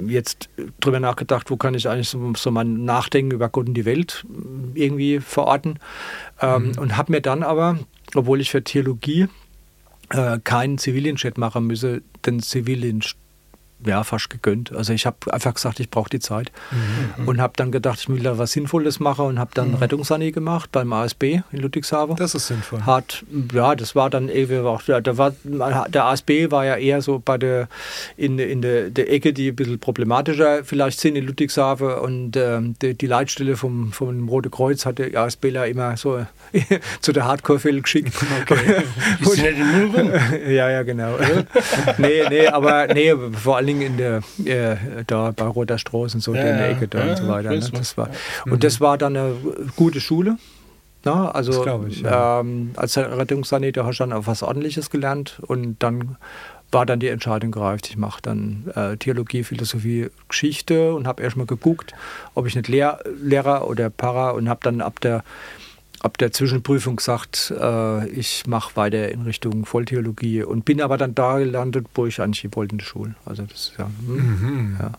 [0.08, 0.50] jetzt
[0.80, 4.26] drüber nachgedacht, wo kann ich eigentlich so, so mein Nachdenken über Gott und die Welt
[4.76, 5.80] äh, irgendwie verorten.
[6.42, 6.78] Ähm, mhm.
[6.78, 7.80] Und habe mir dann aber,
[8.14, 9.28] obwohl ich für Theologie
[10.10, 13.16] äh, keinen Zivilienchat machen müsse, den Zivilienchat
[13.84, 14.74] ja, fast gegönnt.
[14.74, 16.52] Also ich habe einfach gesagt, ich brauche die Zeit
[17.18, 17.28] mhm.
[17.28, 19.76] und habe dann gedacht, ich will da was Sinnvolles machen und habe dann mhm.
[19.76, 22.16] Rettungssani gemacht beim ASB in Ludwigshafen.
[22.16, 22.84] Das ist sinnvoll.
[22.84, 23.24] Hat,
[23.54, 25.34] ja, das war dann irgendwie auch, da war,
[25.90, 27.68] der ASB war ja eher so bei der,
[28.18, 32.60] in, in der, der Ecke, die ein bisschen problematischer vielleicht sind in Ludwigshafen und äh,
[32.82, 36.26] die, die, Leitstelle vom, vom Rote Kreuz hat der ASBler immer so
[37.02, 38.14] zu der Hardcore-Fälle geschickt.
[38.42, 38.84] Okay.
[39.26, 41.18] und, ja, ja, genau.
[41.98, 46.22] nee, nee, aber nee, vor allem Dingen in der, äh, da bei Roter Straße und
[46.22, 47.50] so, ja, in der Ecke da ja, und so weiter.
[47.50, 47.60] Ne?
[47.60, 48.10] Das war,
[48.46, 48.54] mhm.
[48.54, 49.36] Und das war dann eine
[49.76, 50.38] gute Schule.
[51.04, 51.36] Na, ne?
[51.36, 52.40] also ich, ja.
[52.40, 56.18] ähm, als Rettungssanitäter hast du dann auch was Ordentliches gelernt und dann
[56.72, 57.90] war dann die Entscheidung gereift.
[57.90, 61.94] Ich mache dann äh, Theologie, Philosophie, Geschichte und habe erstmal geguckt,
[62.34, 65.24] ob ich nicht Lehr Lehrer oder Para und habe dann ab der
[66.06, 71.16] habe der Zwischenprüfung gesagt, äh, ich mache weiter in Richtung Volltheologie und bin aber dann
[71.16, 73.16] da gelandet, wo ich eigentlich wollte in der Schule.
[73.26, 74.78] Also das ja, hm, mhm.
[74.80, 74.92] ja.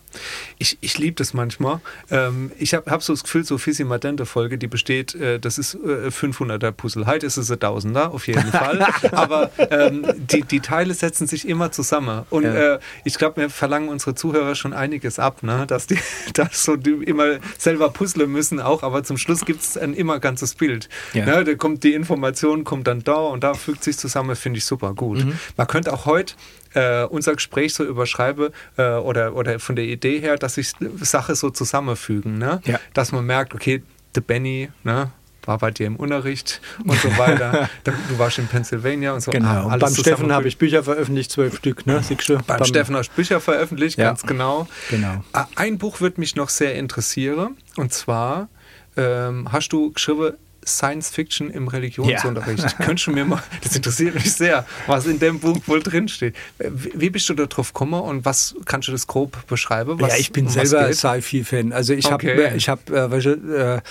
[0.57, 1.79] Ich, ich liebe das manchmal.
[2.11, 5.75] Ähm, ich habe hab so das Gefühl, so Fisimadente Folge, die besteht, äh, das ist
[5.75, 7.05] äh, 500er Puzzle.
[7.05, 8.85] Heute ist es ein Tausender auf jeden Fall.
[9.11, 12.25] aber ähm, die, die Teile setzen sich immer zusammen.
[12.29, 12.75] Und ja.
[12.75, 15.63] äh, ich glaube, wir verlangen unsere Zuhörer schon einiges ab, ne?
[15.67, 15.99] dass die,
[16.33, 20.19] dass so die immer selber puzzeln müssen auch, aber zum Schluss gibt es ein immer
[20.19, 20.89] ganzes Bild.
[21.13, 21.25] Ja.
[21.25, 21.43] Ne?
[21.43, 24.93] Da kommt die Information, kommt dann da und da fügt sich zusammen, finde ich super
[24.93, 25.25] gut.
[25.25, 25.39] Mhm.
[25.55, 26.35] Man könnte auch heute
[26.73, 31.35] äh, unser Gespräch so überschreibe äh, oder, oder von der Idee her, dass sich Sachen
[31.35, 32.37] so zusammenfügen.
[32.37, 32.61] Ne?
[32.65, 32.79] Ja.
[32.93, 33.83] Dass man merkt, okay,
[34.15, 35.11] der Benny, ne,
[35.47, 37.69] war bei dir im Unterricht und so weiter.
[37.83, 39.31] du warst in Pennsylvania und so.
[39.31, 39.69] Genau.
[39.69, 42.03] Ah, beim Steffen habe ich Bücher veröffentlicht, zwölf Stück, ne?
[42.03, 42.35] Siehst du?
[42.35, 44.07] Beim, beim Steffen hast du Bücher veröffentlicht, ja.
[44.09, 44.67] ganz genau.
[44.89, 45.23] genau.
[45.31, 48.49] Ah, ein Buch würde mich noch sehr interessieren und zwar
[48.97, 50.33] ähm, hast du geschrieben
[50.67, 52.63] Science Fiction im Religionsunterricht.
[52.63, 52.85] Ja.
[52.85, 56.35] Könntest du mir mal, das interessiert mich sehr, was in dem Buch wohl drinsteht.
[56.59, 59.99] Wie bist du da drauf gekommen und was kannst du das grob beschreiben?
[59.99, 61.71] Was, ja, ich bin selber Sci-Fi-Fan.
[61.71, 62.45] Also ich okay.
[62.45, 63.81] habe ich hab, äh,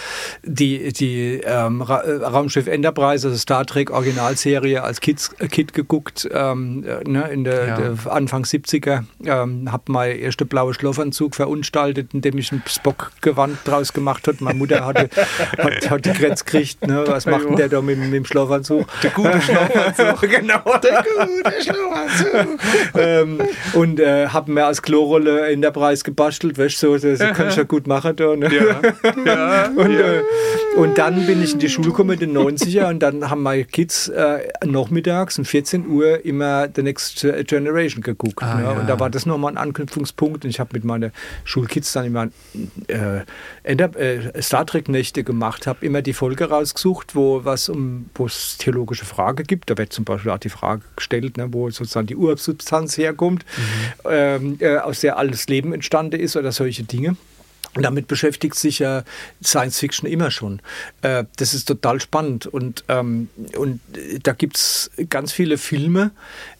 [0.44, 5.72] die, die ähm, Ra äh, Raumschiff Enterprise, also Star Trek Originalserie als Kids, äh, Kid
[5.72, 7.76] geguckt, ähm, ne, in der, ja.
[7.76, 9.04] der, Anfang 70er.
[9.24, 14.38] Ähm, habe mein erster blaue Schlafanzug verunstaltet, indem ich ein Spock-Gewand draus gemacht habe.
[14.40, 15.08] Meine Mutter hatte,
[15.58, 17.04] hat, hat die Grenz gekriegt Gesicht, ne?
[17.06, 18.86] Was macht denn der da mit, mit dem Schlafanzug?
[19.02, 20.20] Der gute Schlafanzug.
[20.30, 20.62] genau.
[20.82, 22.60] Der gute Schlafanzug.
[22.98, 23.40] ähm,
[23.74, 27.48] und äh, habe mir als Klorolle in der Preis gebastelt, weißt du, so, das kann
[27.48, 28.36] ich ja gut machen da.
[28.36, 28.50] Ne?
[28.52, 29.24] Ja.
[29.24, 29.68] ja.
[29.76, 30.22] und, äh,
[30.76, 33.64] und dann bin ich in die Schule gekommen in den 90er und dann haben meine
[33.64, 38.42] Kids äh, nachmittags um 14 Uhr immer The Next Generation geguckt.
[38.42, 38.62] Ah, ne?
[38.64, 38.70] ja.
[38.72, 41.12] Und da war das nochmal ein Anknüpfungspunkt und ich habe mit meinen
[41.44, 42.28] Schulkids dann immer
[42.88, 43.22] äh,
[43.62, 48.58] äh Star Trek Nächte gemacht, habe immer die Folge rausgesucht, wo was um wo es
[48.58, 49.70] theologische Frage gibt.
[49.70, 54.10] Da wird zum Beispiel auch die Frage gestellt, ne, wo sozusagen die Ursubstanz herkommt, mhm.
[54.10, 57.16] ähm, äh, aus der alles Leben entstanden ist oder solche Dinge.
[57.76, 59.04] Und damit beschäftigt sich ja
[59.44, 60.60] Science Fiction immer schon.
[61.02, 62.46] Äh, das ist total spannend.
[62.46, 63.80] Und, ähm, und
[64.22, 66.10] da gibt es ganz viele Filme.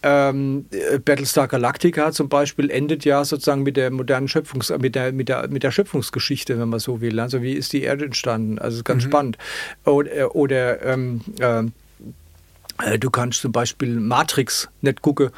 [0.03, 0.67] Ähm,
[1.05, 5.49] Battlestar Galactica zum Beispiel endet ja sozusagen mit der modernen Schöpfungs-, mit der, mit der,
[5.49, 7.19] mit der Schöpfungsgeschichte, wenn man so will.
[7.19, 8.59] Also wie ist die Erde entstanden?
[8.59, 9.09] Also ganz mhm.
[9.09, 9.39] spannend.
[9.87, 15.31] Oder, oder ähm, äh, du kannst zum Beispiel Matrix nicht gucken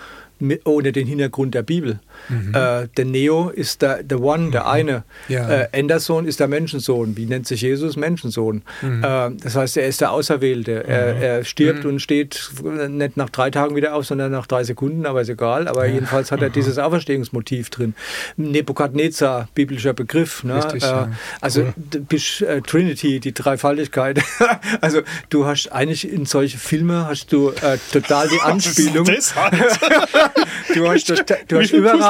[0.64, 2.00] ohne den Hintergrund der Bibel.
[2.28, 2.54] Mhm.
[2.54, 4.68] Äh, der Neo ist der, der One, der mhm.
[4.68, 5.04] eine.
[5.28, 5.48] Ja.
[5.48, 7.16] Äh, Anderson ist der Menschensohn.
[7.16, 7.96] Wie nennt sich Jesus?
[7.96, 8.62] Menschensohn.
[8.82, 9.04] Mhm.
[9.04, 10.84] Äh, das heißt, er ist der Auserwählte.
[10.84, 11.22] Er, mhm.
[11.22, 11.90] er stirbt mhm.
[11.90, 12.50] und steht
[12.88, 15.68] nicht nach drei Tagen wieder auf, sondern nach drei Sekunden, aber ist egal.
[15.68, 17.94] Aber jedenfalls hat er dieses Auferstehungsmotiv drin.
[18.36, 20.44] Nebukadnezar, biblischer Begriff.
[20.44, 20.56] Ne?
[20.56, 21.10] Richtig, äh, ja.
[21.40, 22.48] Also cool.
[22.48, 24.20] Äh, Trinity, die Dreifaltigkeit.
[24.80, 29.06] also du hast eigentlich in solche Filme hast du äh, total die Anspielung.
[29.06, 29.34] Halt?
[30.74, 31.08] du hast,
[31.48, 32.07] du hast überall,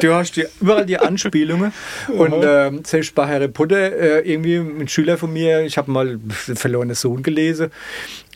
[0.00, 1.72] du hast die, überall die Anspielungen.
[2.08, 6.18] und äh, selbst bei Harry Potter, äh, irgendwie ein Schüler von mir, ich habe mal
[6.30, 7.70] verlorener Sohn gelesen.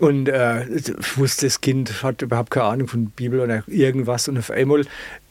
[0.00, 0.66] Und äh,
[1.16, 4.28] wusste, das Kind hat überhaupt keine Ahnung von Bibel oder irgendwas.
[4.28, 4.84] Und auf einmal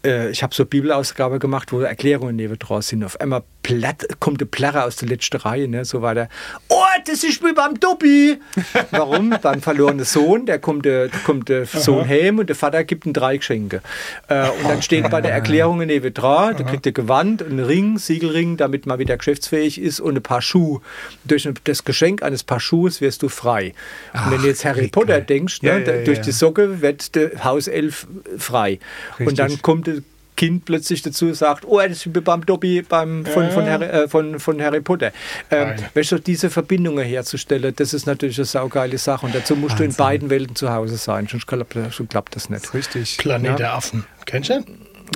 [0.06, 3.04] äh, ich habe so Bibelausgabe gemacht, wo Erklärungen neben draus sind.
[3.04, 5.86] Auf einmal platt, kommt der Plärrer aus der letzten Reihe, ne?
[5.86, 6.30] so war der,
[6.68, 8.40] oh, das ist wie beim Dobby.
[8.92, 9.36] Warum?
[9.42, 13.14] beim verlorenen Sohn, der kommt der, kommt der Sohn heim und der Vater gibt ihm
[13.14, 13.82] drei Geschenke.
[14.28, 17.98] Äh, und dann steht bei der Erklärung neben dran, da kriegt er Gewand, einen Ring,
[17.98, 20.82] Siegelring, damit man wieder geschäftsfähig ist und ein paar Schuhe.
[21.24, 23.74] Durch das Geschenk eines Paar Schuhs wirst du frei.
[24.14, 27.44] Und wenn du jetzt Harry Potter denkst, ne, ja, ja, durch die Socke wird der
[27.44, 28.80] Hauself frei.
[29.12, 29.28] Richtig.
[29.28, 29.88] Und dann kommt
[30.36, 34.08] Kind plötzlich dazu sagt, oh, das ist wie beim Dobby beim, von, von, Harry, äh,
[34.08, 35.12] von, von Harry Potter.
[35.52, 39.26] Ähm, weißt du, diese Verbindungen herzustellen, das ist natürlich eine saugeile Sache.
[39.26, 39.88] Und dazu musst Wahnsinn.
[39.88, 42.74] du in beiden Welten zu Hause sein, sonst klappt, sonst klappt das nicht.
[42.74, 43.18] Richtig.
[43.18, 43.56] Planet ja.
[43.56, 44.06] der Affen.
[44.26, 44.64] Kennst du?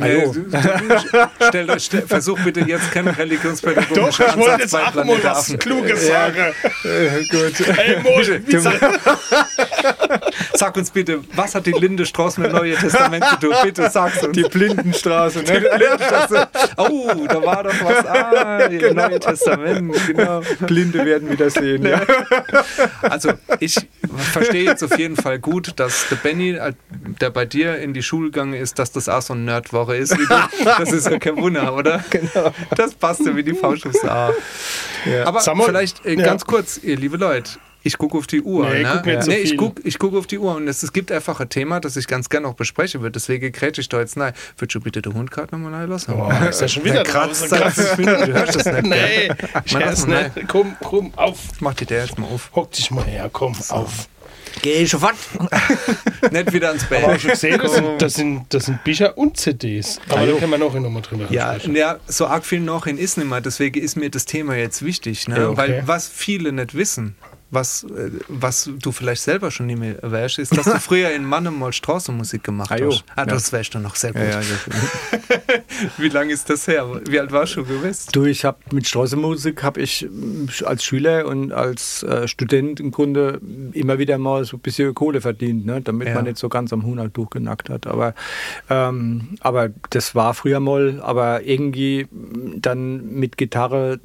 [0.02, 0.36] Hallo.
[1.48, 6.08] stell, stell, versuch bitte jetzt keinen religionspädagogischen Doch, ich wollte jetzt auch mal was Kluges
[6.08, 6.54] sagen.
[6.84, 7.68] Ja, gut.
[7.76, 9.02] Hey, Mo, sag,
[10.54, 13.56] sag uns bitte, was hat die Lindestraße mit Neue Testament zu tun?
[13.64, 14.36] Bitte sag's uns.
[14.36, 15.40] Die Blindenstraße.
[15.40, 15.46] Ne?
[15.46, 16.48] Die Blindenstraße.
[16.78, 18.06] Oh, da war doch was.
[18.06, 19.08] Ah, genau.
[19.08, 20.42] Neue Testament, genau.
[20.62, 21.86] Blinde werden wieder sehen.
[21.86, 22.02] Ja.
[23.02, 23.76] Also, ich
[24.32, 26.74] verstehe jetzt auf jeden Fall gut, dass der Benny, äh,
[27.22, 29.87] der bei dir in die Schule gegangen ist, dass das auch so ein Nerd war
[29.88, 30.16] Woche ist.
[30.66, 32.04] das ist ja kein Wunder, oder?
[32.10, 32.52] Genau.
[32.76, 34.34] Das passt ja wie die Faust aufs Ja.
[35.26, 36.48] Aber Samuel, vielleicht äh, ganz ja.
[36.48, 37.52] kurz, ihr liebe Leute,
[37.84, 38.68] Ich gucke auf die Uhr.
[38.70, 39.02] Nee, ne?
[39.02, 39.22] guck ja.
[39.22, 41.48] so nee ich gucke ich guck auf die Uhr und es, es gibt einfach ein
[41.50, 43.14] Thema, das ich ganz gerne auch besprechen würde.
[43.14, 44.34] Deswegen grätsche ich da jetzt nein.
[44.58, 46.14] Würdest du bitte den Hund gerade nochmal rein lassen?
[46.14, 47.50] Oh, ist ja schon wieder kratzt
[47.98, 48.26] Minuten.
[48.26, 48.84] Du hörst das nicht.
[48.84, 49.32] nee,
[49.64, 50.32] ich hör's nicht.
[50.48, 51.38] Komm, komm, auf.
[51.60, 52.52] Mach dir der jetzt mal auf.
[52.54, 53.76] Hock dich mal her, komm, so.
[53.76, 54.10] auf.
[54.62, 55.16] Geh sofort.
[56.32, 57.04] Nicht wieder ans Bett.
[57.04, 60.00] Aber schon gesehen, das sind, das, sind, das sind Bücher und CDs.
[60.10, 63.18] Aber da können wir noch nochmal drüber ja, ja, so arg viel noch in ist
[63.18, 63.42] nicht mehr.
[63.42, 65.28] Deswegen ist mir das Thema jetzt wichtig.
[65.28, 65.38] Ne?
[65.38, 65.58] Ja, okay.
[65.58, 67.16] Weil was viele nicht wissen,
[67.50, 71.24] was, äh, was du vielleicht selber schon nicht mehr weißt, ist, dass du früher in
[71.24, 73.04] Mannem mal Straßenmusik gemacht ah, hast.
[73.16, 74.22] Ah, das weißt du noch sehr gut.
[74.22, 75.62] Ja, ja,
[75.98, 76.86] Wie lange ist das her?
[77.08, 78.10] Wie alt warst du gewesen?
[78.12, 82.92] Du, ich habe mit Straßenmusik habe ich äh, als Schüler und als äh, Student im
[82.92, 83.40] Grunde
[83.74, 85.82] immer wieder mal so ein bisschen Kohle verdient, ne?
[85.82, 87.88] damit man nicht so ganz am Huhn durchgenackt hat.
[87.88, 88.14] Aber,
[88.70, 94.00] ähm, aber das war früher mal, aber irgendwie dann mit Gitarre,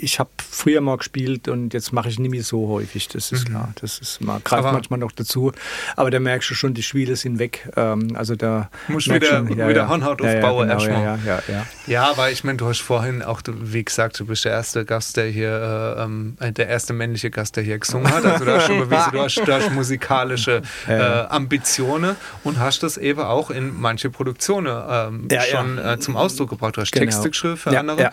[0.00, 3.48] ich habe früher mal gespielt und jetzt mache ich nicht mehr so häufig, das ist
[3.48, 3.52] mhm.
[3.52, 3.72] klar.
[3.80, 5.52] Das ist mal, greift aber manchmal noch dazu.
[5.96, 7.68] Aber da merkst du schon, die Spiele sind weg.
[7.76, 9.88] Ähm, also da musst wieder, schon, ja, wieder ja.
[9.88, 11.18] Hornhaut ja, aufbauen ja, genau, erstmal.
[11.26, 14.52] Ja, ja, ja, aber ich meine, du hast vorhin auch, wie gesagt, du bist der
[14.52, 18.24] erste Gast, der hier, äh, ähm, der erste männliche Gast, der hier gesungen hat.
[18.24, 22.96] Also du hast schon bewiesen, du hast, du hast musikalische äh, Ambitionen und hast das
[22.96, 26.76] eben auch in manche Produktionen ähm, schon äh, zum Ausdruck gebracht.
[26.76, 27.04] Du hast genau.
[27.04, 28.12] Texte geschrieben für andere.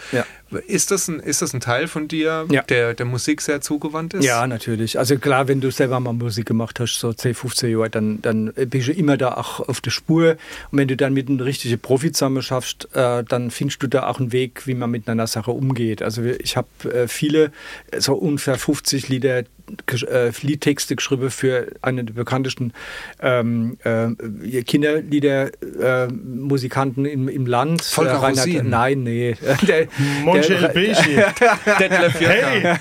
[0.67, 4.25] Ist, das ein, ist das ein Teil von dir, der der Musik sehr zugewandt ist?
[4.25, 4.99] Ja, natürlich.
[4.99, 8.53] Also klar, wenn du selber mal Musik gemacht hast, so 10, 15 Jahre, dann, dann
[8.53, 10.37] bist du immer da auch auf der Spur.
[10.71, 14.07] Und wenn du dann mit einem richtigen Profi zusammen schaffst, äh, dann findest du da
[14.07, 16.01] auch einen Weg, wie man mit einer Sache umgeht.
[16.01, 17.51] Also ich habe äh, viele,
[17.97, 19.43] so ungefähr 50 Lieder,
[20.07, 22.71] äh, Liedtexte geschrieben für einen der bekanntesten
[23.21, 24.11] ähm, äh,
[24.63, 27.81] Kinderliedermusikanten äh, im, im Land.
[27.81, 28.69] Volker äh, Reinhard, Rosin.
[28.69, 29.35] Nein, nee.
[29.67, 29.87] Der,
[30.23, 30.55] Monchel
[32.15, 32.77] Hey,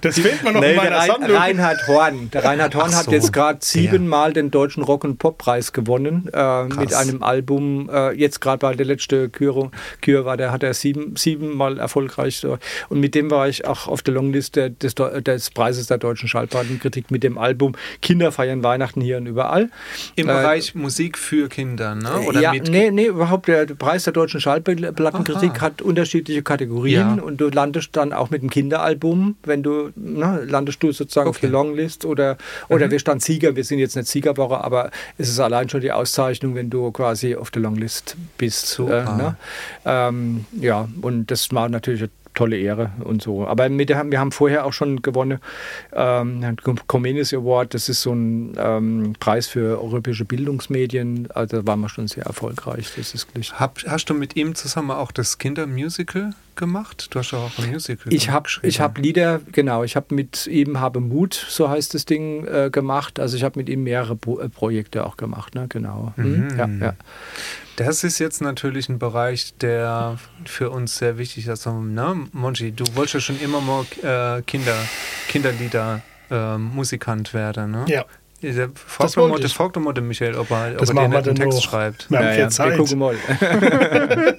[0.00, 1.36] das fehlt mir noch nee, in meiner Rein, Sammlung.
[1.36, 2.30] Reinhard Horn.
[2.32, 6.64] Der Reinhard Horn so, hat jetzt gerade siebenmal den Deutschen Rock- und Pop-Preis gewonnen äh,
[6.64, 7.90] mit einem Album.
[7.92, 9.70] Äh, jetzt gerade bei der letzte Kür,
[10.00, 12.38] Kür war, der hat er sieben, siebenmal erfolgreich.
[12.38, 12.58] So.
[12.88, 17.10] Und mit dem war ich auch auf der Longliste des, des Preises der deutschen Schallplattenkritik
[17.10, 19.70] mit dem Album Kinder feiern Weihnachten hier und überall.
[20.16, 22.20] Im äh, Bereich Musik für Kinder, ne?
[22.26, 22.68] Oder ja, mit?
[22.68, 25.60] nee, nee, überhaupt der Preis der deutschen Schallplattenkritik Aha.
[25.60, 27.22] hat unterschiedliche Kategorien ja.
[27.22, 31.36] und du landest dann auch mit dem Kinderalbum, wenn du, ne, landest du sozusagen okay.
[31.36, 32.36] auf der Longlist oder,
[32.68, 32.90] oder mhm.
[32.92, 36.54] wir standen Sieger, wir sind jetzt nicht Siegerwoche, aber es ist allein schon die Auszeichnung,
[36.54, 38.78] wenn du quasi auf der Longlist bist.
[38.78, 39.36] Äh, ne?
[39.84, 42.08] ähm, ja, und das war natürlich
[42.38, 43.48] tolle Ehre und so.
[43.48, 45.40] Aber mit der, wir haben vorher auch schon gewonnen,
[45.92, 51.28] ähm, Comenius Award, das ist so ein ähm, Preis für europäische Bildungsmedien.
[51.34, 52.92] Also da waren wir schon sehr erfolgreich.
[52.96, 53.26] Das ist
[53.58, 57.08] Hab, hast du mit ihm zusammen auch das Kindermusical gemacht?
[57.10, 58.68] Du hast doch auch ein Musical ich hab, geschrieben.
[58.68, 62.70] Ich habe Lieder, genau, ich habe mit ihm Habe Mut, so heißt das Ding, äh,
[62.70, 63.18] gemacht.
[63.18, 65.66] Also ich habe mit ihm mehrere Pro äh, Projekte auch gemacht, ne?
[65.68, 66.12] genau.
[66.14, 66.48] Hm?
[66.48, 66.58] Mhm.
[66.58, 66.94] Ja, ja.
[67.78, 71.50] Das ist jetzt natürlich ein Bereich, der für uns sehr wichtig ist.
[71.50, 72.26] Also, ne?
[72.32, 74.74] Monchi, du wolltest ja schon immer mal äh, Kinder,
[75.28, 77.84] Kinderlieder äh, Musikant werden, ne?
[77.86, 78.04] Ja.
[78.40, 81.34] Ja, frag doch mal, das fragt doch mal den Michael, ob er, ob er den
[81.34, 81.64] Text noch.
[81.64, 82.08] schreibt.
[82.08, 82.48] Wir haben ja, ja.
[82.48, 82.70] Zeit.
[82.70, 83.14] Wir gucken mal.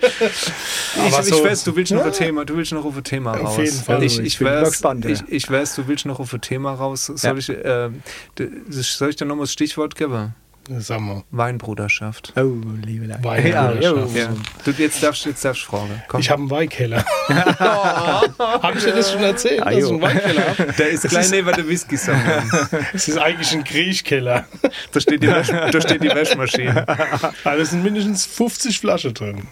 [0.96, 3.34] ich, so, ich weiß, du willst noch ein Thema, du willst noch auf ein Thema
[3.34, 3.48] raus.
[3.48, 4.02] Auf jeden Fall.
[4.04, 7.08] Ich, ich, ich, weiß, gespannt, ich, ich weiß, du willst noch auf ein Thema raus.
[7.14, 7.90] Soll, ich, äh,
[8.70, 10.34] soll ich dir noch mal das Stichwort geben?
[10.70, 11.24] Mal.
[11.32, 12.34] Weinbruderschaft.
[12.36, 12.53] Oh,
[12.86, 13.24] liebe Leute.
[13.24, 14.15] Weinbruderschaft.
[14.15, 14.30] Ja,
[14.63, 16.01] Du, jetzt darfst du jetzt darfst fragen.
[16.07, 16.20] Komm.
[16.22, 17.03] Ich habe einen Weinkeller.
[17.30, 17.34] oh.
[17.34, 20.74] habe ich dir das schon erzählt, dass ich einen Weinkeller habe?
[20.74, 22.07] Der ist klein neben der whisky Es
[23.07, 24.45] ist eigentlich ein Kriechkeller.
[24.91, 26.86] Da steht die, da steht die Wäschmaschine.
[27.43, 29.47] Also sind mindestens 50 Flaschen drin.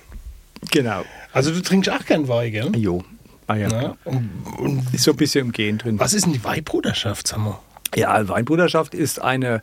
[0.72, 1.04] Genau.
[1.34, 2.76] Also du trinkst auch gern Wein, gell?
[2.76, 3.04] Jo.
[3.48, 6.00] Ah ja, Na, und, und, ist so ein bisschen im Gehen drin.
[6.00, 7.60] Was ist denn die Weinbruderschaft, sag mal?
[7.96, 9.62] Ja, Weinbruderschaft ist eine,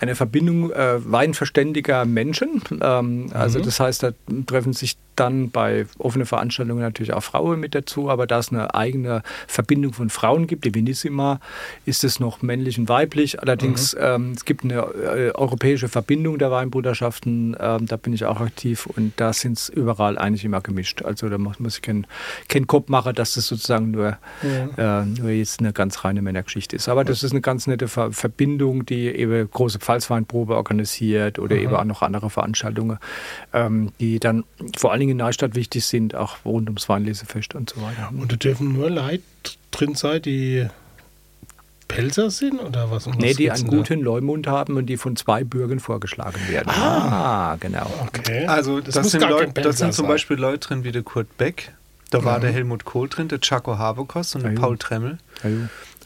[0.00, 2.62] eine Verbindung äh, weinverständiger Menschen.
[2.80, 3.64] Ähm, also mhm.
[3.64, 4.10] das heißt, da
[4.46, 8.74] treffen sich dann bei offenen Veranstaltungen natürlich auch Frauen mit dazu, aber da es eine
[8.74, 11.40] eigene Verbindung von Frauen gibt, die Venissima,
[11.84, 13.40] ist es noch männlich und weiblich.
[13.40, 14.00] Allerdings mhm.
[14.02, 18.86] ähm, es gibt eine äh, europäische Verbindung der Weinbruderschaften, ähm, da bin ich auch aktiv
[18.86, 21.02] und da sind es überall eigentlich immer gemischt.
[21.02, 22.06] Also da muss, ich keinen
[22.48, 25.02] kein Kopf machen, dass das sozusagen nur, ja.
[25.02, 26.88] äh, nur jetzt eine ganz reine Männergeschichte ist.
[26.88, 31.62] Aber das ist eine ganz nette Ver Verbindung, die eben große Pfalzweinprobe organisiert oder mhm.
[31.62, 32.98] eben auch noch andere Veranstaltungen,
[33.52, 34.44] ähm, die dann
[34.76, 38.10] vor allen Dingen in Neustadt wichtig sind, auch rund ums Weinlesefest und so weiter.
[38.16, 39.22] Und da dürfen nur Leute
[39.70, 40.66] drin sein, die
[41.88, 43.06] Pelzer sind oder was?
[43.06, 46.70] Nee, die einen guten Leumund haben und die von zwei Bürgern vorgeschlagen werden.
[46.70, 47.88] Ah, ah genau.
[48.06, 48.46] Okay.
[48.46, 51.72] Also das, das sind, Leute, das sind zum Beispiel Leute drin wie der Kurt Beck,
[52.10, 52.42] da war mhm.
[52.42, 55.18] der Helmut Kohl drin, der Chaco Habokos und der Paul Tremmel.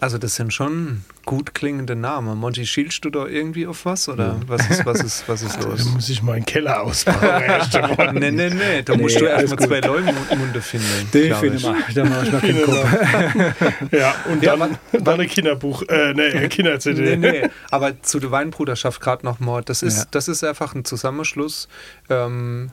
[0.01, 2.39] Also das sind schon gut klingende Namen.
[2.39, 4.09] Monty, schielst du da irgendwie auf was?
[4.09, 4.41] Oder ja.
[4.47, 5.85] was, ist, was, ist, was ist los?
[5.85, 8.15] Da muss ich meinen Keller ausbauen.
[8.15, 8.83] nee, nee, nee.
[8.83, 11.11] Da musst nee, du erstmal zwei Leumunde finden.
[11.13, 11.77] Den finde mal.
[11.95, 13.93] Da mache ich mal keinen Kopf.
[13.93, 17.17] ja, und ja, dann, dann ein Kinderbuch, äh, nee, Kinder-CD.
[17.17, 17.49] Nee, nee.
[17.71, 19.63] Aber zu der Weinbruderschaft gerade noch mal.
[19.63, 20.05] Das ist, ja.
[20.11, 21.69] das ist einfach ein Zusammenschluss.
[22.09, 22.71] Ähm,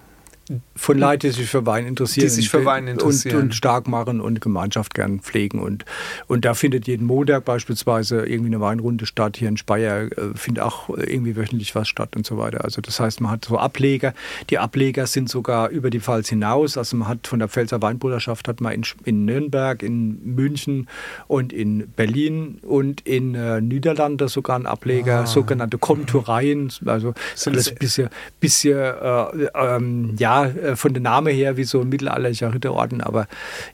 [0.75, 2.27] von Leuten, die sich für Wein interessieren.
[2.27, 3.35] Die sich für Wein interessieren.
[3.35, 5.59] Und, und, stark machen und Gemeinschaft gern pflegen.
[5.59, 5.85] Und,
[6.27, 9.37] und da findet jeden Montag beispielsweise irgendwie eine Weinrunde statt.
[9.37, 12.63] Hier in Speyer äh, findet auch irgendwie wöchentlich was statt und so weiter.
[12.63, 14.13] Also das heißt, man hat so Ableger.
[14.49, 16.77] Die Ableger sind sogar über die Pfalz hinaus.
[16.77, 20.87] Also man hat von der Pfälzer Weinbruderschaft hat man in, in Nürnberg, in München
[21.27, 25.25] und in Berlin und in äh, Niederlande sogar einen Ableger, ah.
[25.25, 26.71] sogenannte Komtureien.
[26.85, 27.13] Also
[27.45, 31.89] alles ein bisschen, bisschen äh, ähm, ja, äh, von der Name her wie so ein
[31.89, 33.27] mittelalterlicher Ritterorden, aber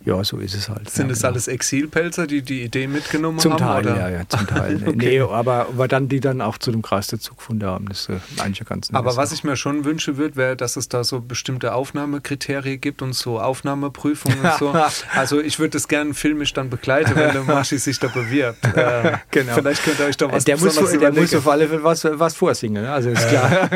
[0.05, 0.89] ja, so ist es halt.
[0.89, 1.31] Sind ja, es genau.
[1.31, 3.59] alles Exilpelzer, die die Idee mitgenommen zum haben?
[3.59, 3.97] Teil, oder?
[3.97, 4.81] ja, ja, zum Teil.
[4.85, 4.95] okay.
[4.95, 7.87] Nee, aber, aber dann die dann auch zu dem Kreis dazu gefunden haben.
[7.87, 8.97] Das ist äh, eigentlich ganz nett.
[8.97, 13.01] Aber was ich mir schon wünschen würde, wäre, dass es da so bestimmte Aufnahmekriterien gibt
[13.01, 14.73] und so Aufnahmeprüfungen und so.
[15.15, 18.63] Also ich würde das gerne filmisch dann begleiten, wenn der Maschi sich da bewirbt.
[18.75, 19.53] Äh, genau.
[19.53, 22.35] Vielleicht könnt ihr euch da was Der, muss, der muss auf alle Fälle was, was
[22.35, 22.91] vorsingen, ne?
[22.91, 23.69] also ist klar.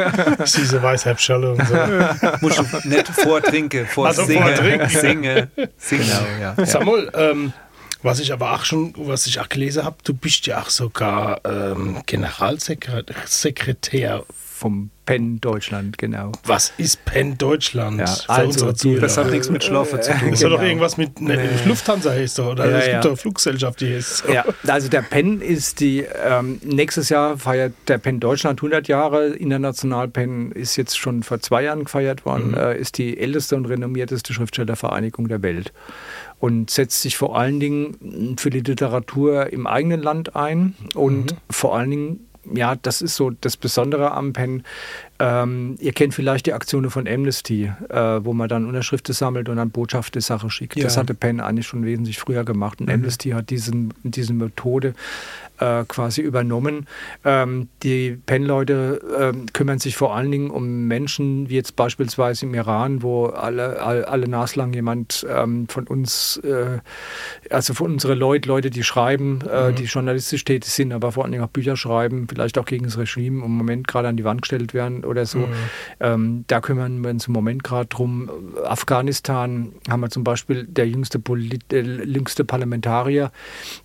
[0.45, 1.75] Diese Weisheitsschelle und so.
[2.83, 4.63] Nicht vortrinke, vorsinge, also
[4.99, 6.05] singe, singe.
[6.05, 6.55] Genau, ja.
[6.65, 7.53] Samuel, ähm,
[8.03, 11.41] was ich aber auch schon, was ich auch gelesen habe, du bist ja auch sogar
[11.45, 14.23] ähm, Generalsekretär
[14.57, 16.33] vom Penn Deutschland, genau.
[16.43, 17.99] Was ist Penn Deutschland?
[17.99, 20.31] Ja, also, das hat nichts mit Schlafen zu tun.
[20.31, 20.57] Das genau.
[20.57, 21.69] doch irgendwas mit ne, nee.
[21.69, 22.69] Lufthansa heißt doch, oder?
[22.69, 23.01] Ja, es gibt ja.
[23.01, 24.25] doch Fluggesellschaft, die ist.
[24.31, 29.27] Ja, also der Penn ist die, ähm, nächstes Jahr feiert der Penn Deutschland 100 Jahre.
[29.27, 32.57] International Penn ist jetzt schon vor zwei Jahren gefeiert worden, mhm.
[32.57, 35.71] äh, ist die älteste und renommierteste Schriftstellervereinigung der Welt
[36.39, 41.37] und setzt sich vor allen Dingen für die Literatur im eigenen Land ein und mhm.
[41.49, 44.63] vor allen Dingen ja, das ist so das Besondere am Pen.
[45.19, 49.57] Ähm, ihr kennt vielleicht die Aktionen von Amnesty, äh, wo man dann Unterschriften sammelt und
[49.57, 50.75] dann Botschaft der Sache schickt.
[50.75, 50.83] Ja.
[50.83, 52.79] Das hatte Penn eigentlich schon wesentlich früher gemacht.
[52.79, 52.95] Und mhm.
[52.95, 54.93] Amnesty hat diesen, diese Methode
[55.59, 56.87] äh, quasi übernommen.
[57.25, 62.53] Ähm, die Penn-Leute äh, kümmern sich vor allen Dingen um Menschen, wie jetzt beispielsweise im
[62.53, 66.79] Iran, wo alle, alle, alle naslang jemand ähm, von uns, äh,
[67.49, 69.75] also von unseren Leuten, Leute, die schreiben, äh, mhm.
[69.75, 72.97] die journalistisch tätig sind, aber vor allen Dingen auch Bücher schreiben, vielleicht auch gegen das
[72.97, 75.39] Regime im Moment gerade an die Wand gestellt werden oder so.
[75.39, 75.53] Mhm.
[75.99, 78.29] Ähm, da kümmern wir uns im Moment gerade drum.
[78.63, 83.31] Afghanistan haben wir zum Beispiel der jüngste, Polit äh, jüngste Parlamentarier,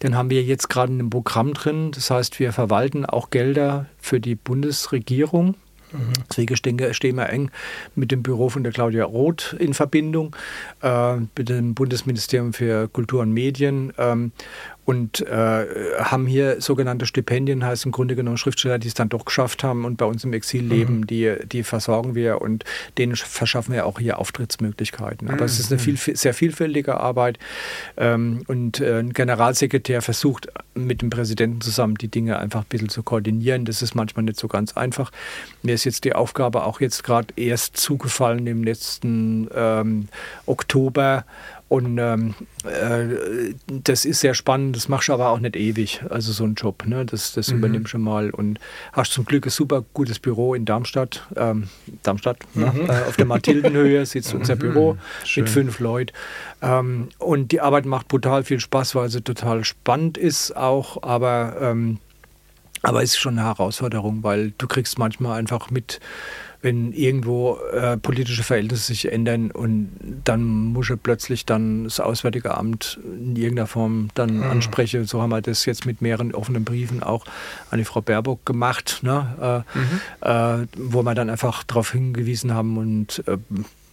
[0.03, 1.62] den haben wir jetzt gerade in einem Programm drin.
[1.65, 5.55] Das heißt, wir verwalten auch Gelder für die Bundesregierung.
[5.93, 6.13] Mhm.
[6.29, 7.51] Deswegen stehen wir eng
[7.95, 10.35] mit dem Büro von der Claudia Roth in Verbindung,
[10.83, 13.93] äh, mit dem Bundesministerium für Kultur und Medien.
[13.99, 14.33] Ähm,
[14.85, 15.67] und äh,
[16.01, 19.85] haben hier sogenannte Stipendien, heißt im Grunde genommen Schriftsteller, die es dann doch geschafft haben
[19.85, 21.07] und bei uns im Exil leben, mhm.
[21.07, 22.65] die, die versorgen wir und
[22.99, 25.29] denen verschaffen wir auch hier Auftrittsmöglichkeiten.
[25.29, 25.45] Aber mhm.
[25.45, 25.97] es ist eine mhm.
[25.97, 27.39] viel, sehr vielfältige Arbeit
[27.97, 32.89] ähm, und äh, ein Generalsekretär versucht mit dem Präsidenten zusammen die Dinge einfach ein bisschen
[32.89, 33.65] zu koordinieren.
[33.65, 35.13] Das ist manchmal nicht so ganz einfach.
[35.63, 40.09] Mir ist jetzt die Aufgabe auch jetzt gerade erst zugefallen im letzten ähm,
[40.47, 41.25] Oktober
[41.73, 46.31] und ähm, äh, das ist sehr spannend, das machst du aber auch nicht ewig, also
[46.31, 47.07] so ein Job, ne?
[47.07, 47.57] das, das mhm.
[47.57, 48.61] übernimmst du mal und
[48.93, 51.69] hast zum Glück ein super gutes Büro in Darmstadt, ähm,
[52.03, 52.71] Darmstadt, ne?
[52.75, 52.83] mhm.
[52.83, 52.89] ne?
[52.93, 54.59] äh, auf der Mathildenhöhe sitzt unser mhm.
[54.59, 55.45] Büro Schön.
[55.45, 56.13] mit fünf Leuten
[56.61, 61.57] ähm, und die Arbeit macht brutal viel Spaß, weil sie total spannend ist auch, aber,
[61.59, 62.01] ähm,
[62.83, 66.01] aber ist schon eine Herausforderung, weil du kriegst manchmal einfach mit,
[66.63, 69.91] wenn irgendwo äh, politische Verhältnisse sich ändern und
[70.25, 74.43] dann muss er plötzlich dann das Auswärtige Amt in irgendeiner Form dann mhm.
[74.45, 75.05] ansprechen.
[75.05, 77.25] So haben wir das jetzt mit mehreren offenen Briefen auch
[77.71, 79.65] an die Frau Baerbock gemacht, ne?
[79.75, 80.63] äh, mhm.
[80.63, 83.39] äh, wo wir dann einfach darauf hingewiesen haben und äh,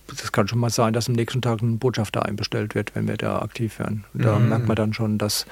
[0.07, 3.17] das kann schon mal sein, dass am nächsten Tag ein Botschafter einbestellt wird, wenn wir
[3.17, 4.05] da aktiv werden.
[4.13, 4.49] Da mhm.
[4.49, 5.45] merkt man dann schon, dass,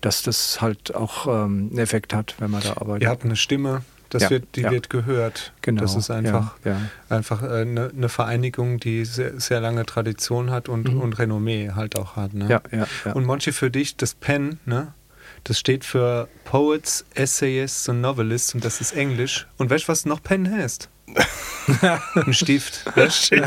[0.00, 3.02] dass das halt auch ähm, einen Effekt hat, wenn man da arbeitet.
[3.02, 3.82] Ihr habt eine Stimme,
[4.14, 4.70] das ja, wird, die ja.
[4.70, 5.52] wird gehört.
[5.62, 5.80] Genau.
[5.80, 10.68] Das ist einfach, ja, einfach eine, äh, eine, Vereinigung, die sehr, sehr, lange Tradition hat
[10.68, 11.00] und, mhm.
[11.00, 12.34] und Renommee halt auch hat.
[12.34, 12.60] Ne?
[13.14, 14.92] Und Monchi, für dich, das PEN, ne?
[15.44, 19.46] das steht für Poets, Essayists und Novelists und das ist Englisch.
[19.56, 20.88] Und weißt du, was noch PEN heißt?
[22.14, 22.84] ein Stift.
[22.94, 23.42] Versteht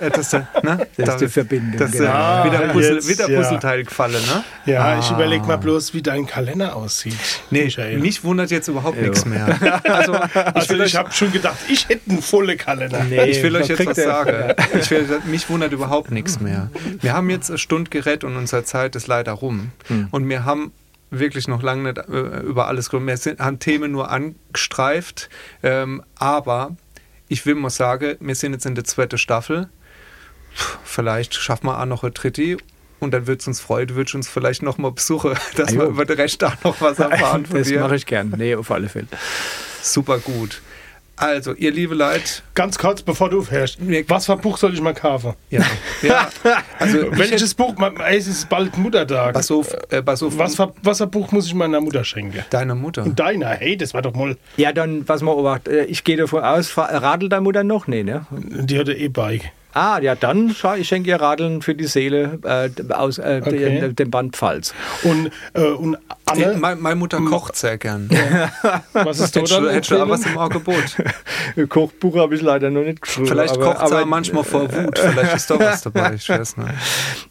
[0.00, 0.32] äh, das?
[0.32, 0.86] Ne?
[0.96, 1.78] Das ist die Verbindung.
[1.78, 2.10] Das genau.
[2.10, 4.44] ah, wieder, Puzzle, jetzt, wieder Puzzleteil gefallen, ne?
[4.64, 4.98] Ja, ah.
[4.98, 7.16] ich überlege mal bloß, wie dein Kalender aussieht.
[7.50, 7.98] Nee, Michael.
[7.98, 9.46] mich wundert jetzt überhaupt nichts mehr.
[9.86, 13.04] Also, ich, also ich habe schon gedacht, ich hätte einen vollen Kalender.
[13.04, 14.54] Nee, ich will euch jetzt was sagen.
[14.78, 16.70] Ich will, mich wundert überhaupt nichts mehr.
[17.00, 19.70] Wir haben jetzt eine Stunde gerettet und unsere Zeit ist leider rum.
[19.88, 20.08] Hm.
[20.10, 20.72] Und wir haben
[21.10, 23.06] wirklich noch lange nicht äh, über alles gekommen.
[23.06, 25.28] Wir sind, haben Themen nur angestreift,
[25.62, 26.76] ähm, aber
[27.28, 29.68] ich will mal sagen, wir sind jetzt in der zweiten Staffel.
[30.84, 32.56] Vielleicht schaffen wir auch noch eine dritte
[32.98, 36.04] und dann würde es uns freuen, würde uns vielleicht noch mal besuchen, dass wir über
[36.04, 37.74] den Rest auch noch was erfahren von das dir.
[37.74, 38.32] Das mache ich gern.
[38.36, 39.08] Nee, auf alle Fälle.
[39.82, 40.62] Super gut.
[41.18, 42.42] Also, ihr liebe Leid.
[42.54, 43.78] Ganz kurz, bevor du aufhörst.
[44.08, 45.32] Was für ein Buch soll ich mal kaufen?
[45.48, 45.64] Ja.
[46.02, 46.28] ja.
[46.78, 47.74] Also, Welches Buch?
[48.10, 49.32] Es ist bald Muttertag.
[49.32, 50.36] Pass auf, äh, pass auf.
[50.36, 52.44] Was, für, was für ein Buch muss ich meiner Mutter schenken?
[52.50, 53.04] Deiner Mutter.
[53.04, 53.48] Und deiner?
[53.48, 54.36] Hey, das war doch mal.
[54.58, 55.68] Ja, dann, was man obacht.
[55.68, 57.86] Äh, ich gehe davon aus, radelt deine Mutter noch?
[57.86, 58.26] Nee, ne?
[58.30, 59.52] Die hat ein E-Bike.
[59.76, 63.80] Ah, ja, dann ich schenke ihr Radeln für die Seele äh, aus äh, okay.
[63.80, 64.72] dem, dem Band Pfalz.
[65.02, 66.54] Und, äh, und Anne?
[66.54, 68.08] Die, meine, meine Mutter kocht sehr gern.
[68.94, 69.68] was ist da dann?
[69.68, 70.96] Hättest du auch was im Angebot?
[71.68, 73.28] Kochbuch habe ich leider noch nicht geschrieben.
[73.28, 74.98] Vielleicht aber, kocht sie manchmal vor Wut.
[74.98, 76.14] Vielleicht ist doch was dabei.
[76.14, 76.70] Ich weiß nicht.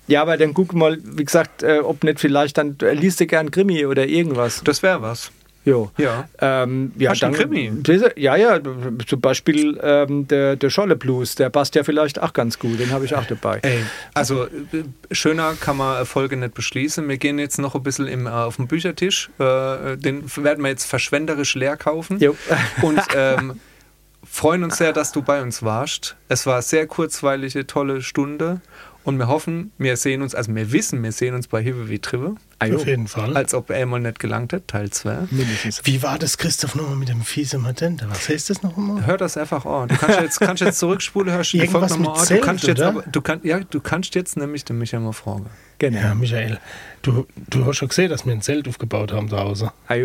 [0.05, 3.25] Ja, aber dann guck mal, wie gesagt, äh, ob nicht vielleicht dann äh, liest du
[3.25, 4.61] gern Krimi oder irgendwas.
[4.63, 5.31] Das wäre was.
[5.65, 5.91] Jo.
[5.97, 6.29] Ja.
[6.39, 7.71] Ähm, ja, Hast dann, Krimi?
[8.15, 8.59] Ja, ja,
[9.07, 12.91] zum Beispiel ähm, der, der Scholle Blues, der passt ja vielleicht auch ganz gut, den
[12.91, 13.59] habe ich auch dabei.
[13.63, 13.79] Ey,
[14.13, 17.07] also äh, schöner kann man Folge nicht beschließen.
[17.09, 19.29] Wir gehen jetzt noch ein bisschen im, äh, auf den Büchertisch.
[19.39, 22.19] Äh, den werden wir jetzt verschwenderisch leer kaufen.
[22.19, 22.35] Jo.
[22.83, 23.59] Und ähm,
[24.23, 26.15] freuen uns sehr, dass du bei uns warst.
[26.29, 28.61] Es war eine sehr kurzweilige, tolle Stunde.
[29.05, 31.99] Und wir hoffen, wir sehen uns, also wir wissen, wir sehen uns bei Hive wie
[31.99, 32.35] Trive.
[32.59, 33.37] Auf jeden Fall.
[33.37, 35.27] Als ob er mal nicht gelangt hat, Teil 2.
[35.83, 38.07] Wie war das, Christoph, nochmal mit dem fiese Matente?
[38.09, 39.05] Was heißt das nochmal?
[39.05, 39.89] Hör das einfach an.
[39.89, 42.27] Du kannst jetzt, kannst jetzt zurückspulen, hörst du die Folge nochmal an.
[42.27, 45.45] Du kannst jetzt, aber, du kann, ja, du kannst jetzt nämlich den Michael mal fragen.
[45.77, 45.99] Genau.
[45.99, 46.59] Ja, Michael,
[47.05, 49.71] du, du hast schon gesehen, dass wir ein Zelt aufgebaut haben zu Hause.
[49.87, 49.95] Ah,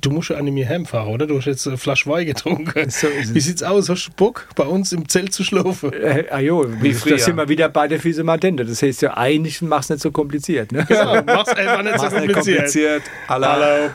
[0.00, 1.26] Du musst ja an mir heimfahren, oder?
[1.26, 2.90] Du hast jetzt eine Flasche Wein getrunken.
[2.90, 3.88] So Wie sieht's aus?
[3.88, 5.92] Hast du Bock, bei uns im Zelt zu schlafen?
[5.92, 7.12] Äh, ah, jo, wie früher.
[7.16, 8.64] Das sind wir wieder bei der Fiese Matente.
[8.64, 10.72] Das heißt ja, eigentlich mach's nicht so kompliziert.
[10.72, 10.84] Ne?
[10.88, 12.34] Genau, mach's einfach nicht mach's so kompliziert.
[12.34, 13.02] kompliziert.
[13.28, 13.90] Hallo.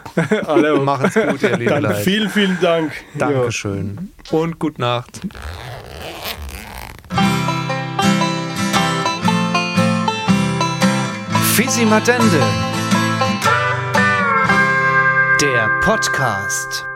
[0.47, 0.83] Hallo.
[0.83, 1.81] Macht's gut, ihr Lieben.
[1.81, 2.91] Dann vielen, vielen Dank.
[3.17, 4.11] Dankeschön.
[4.31, 5.21] Und gute Nacht.
[11.55, 12.39] Fisi Matende.
[15.39, 16.87] Der Podcast.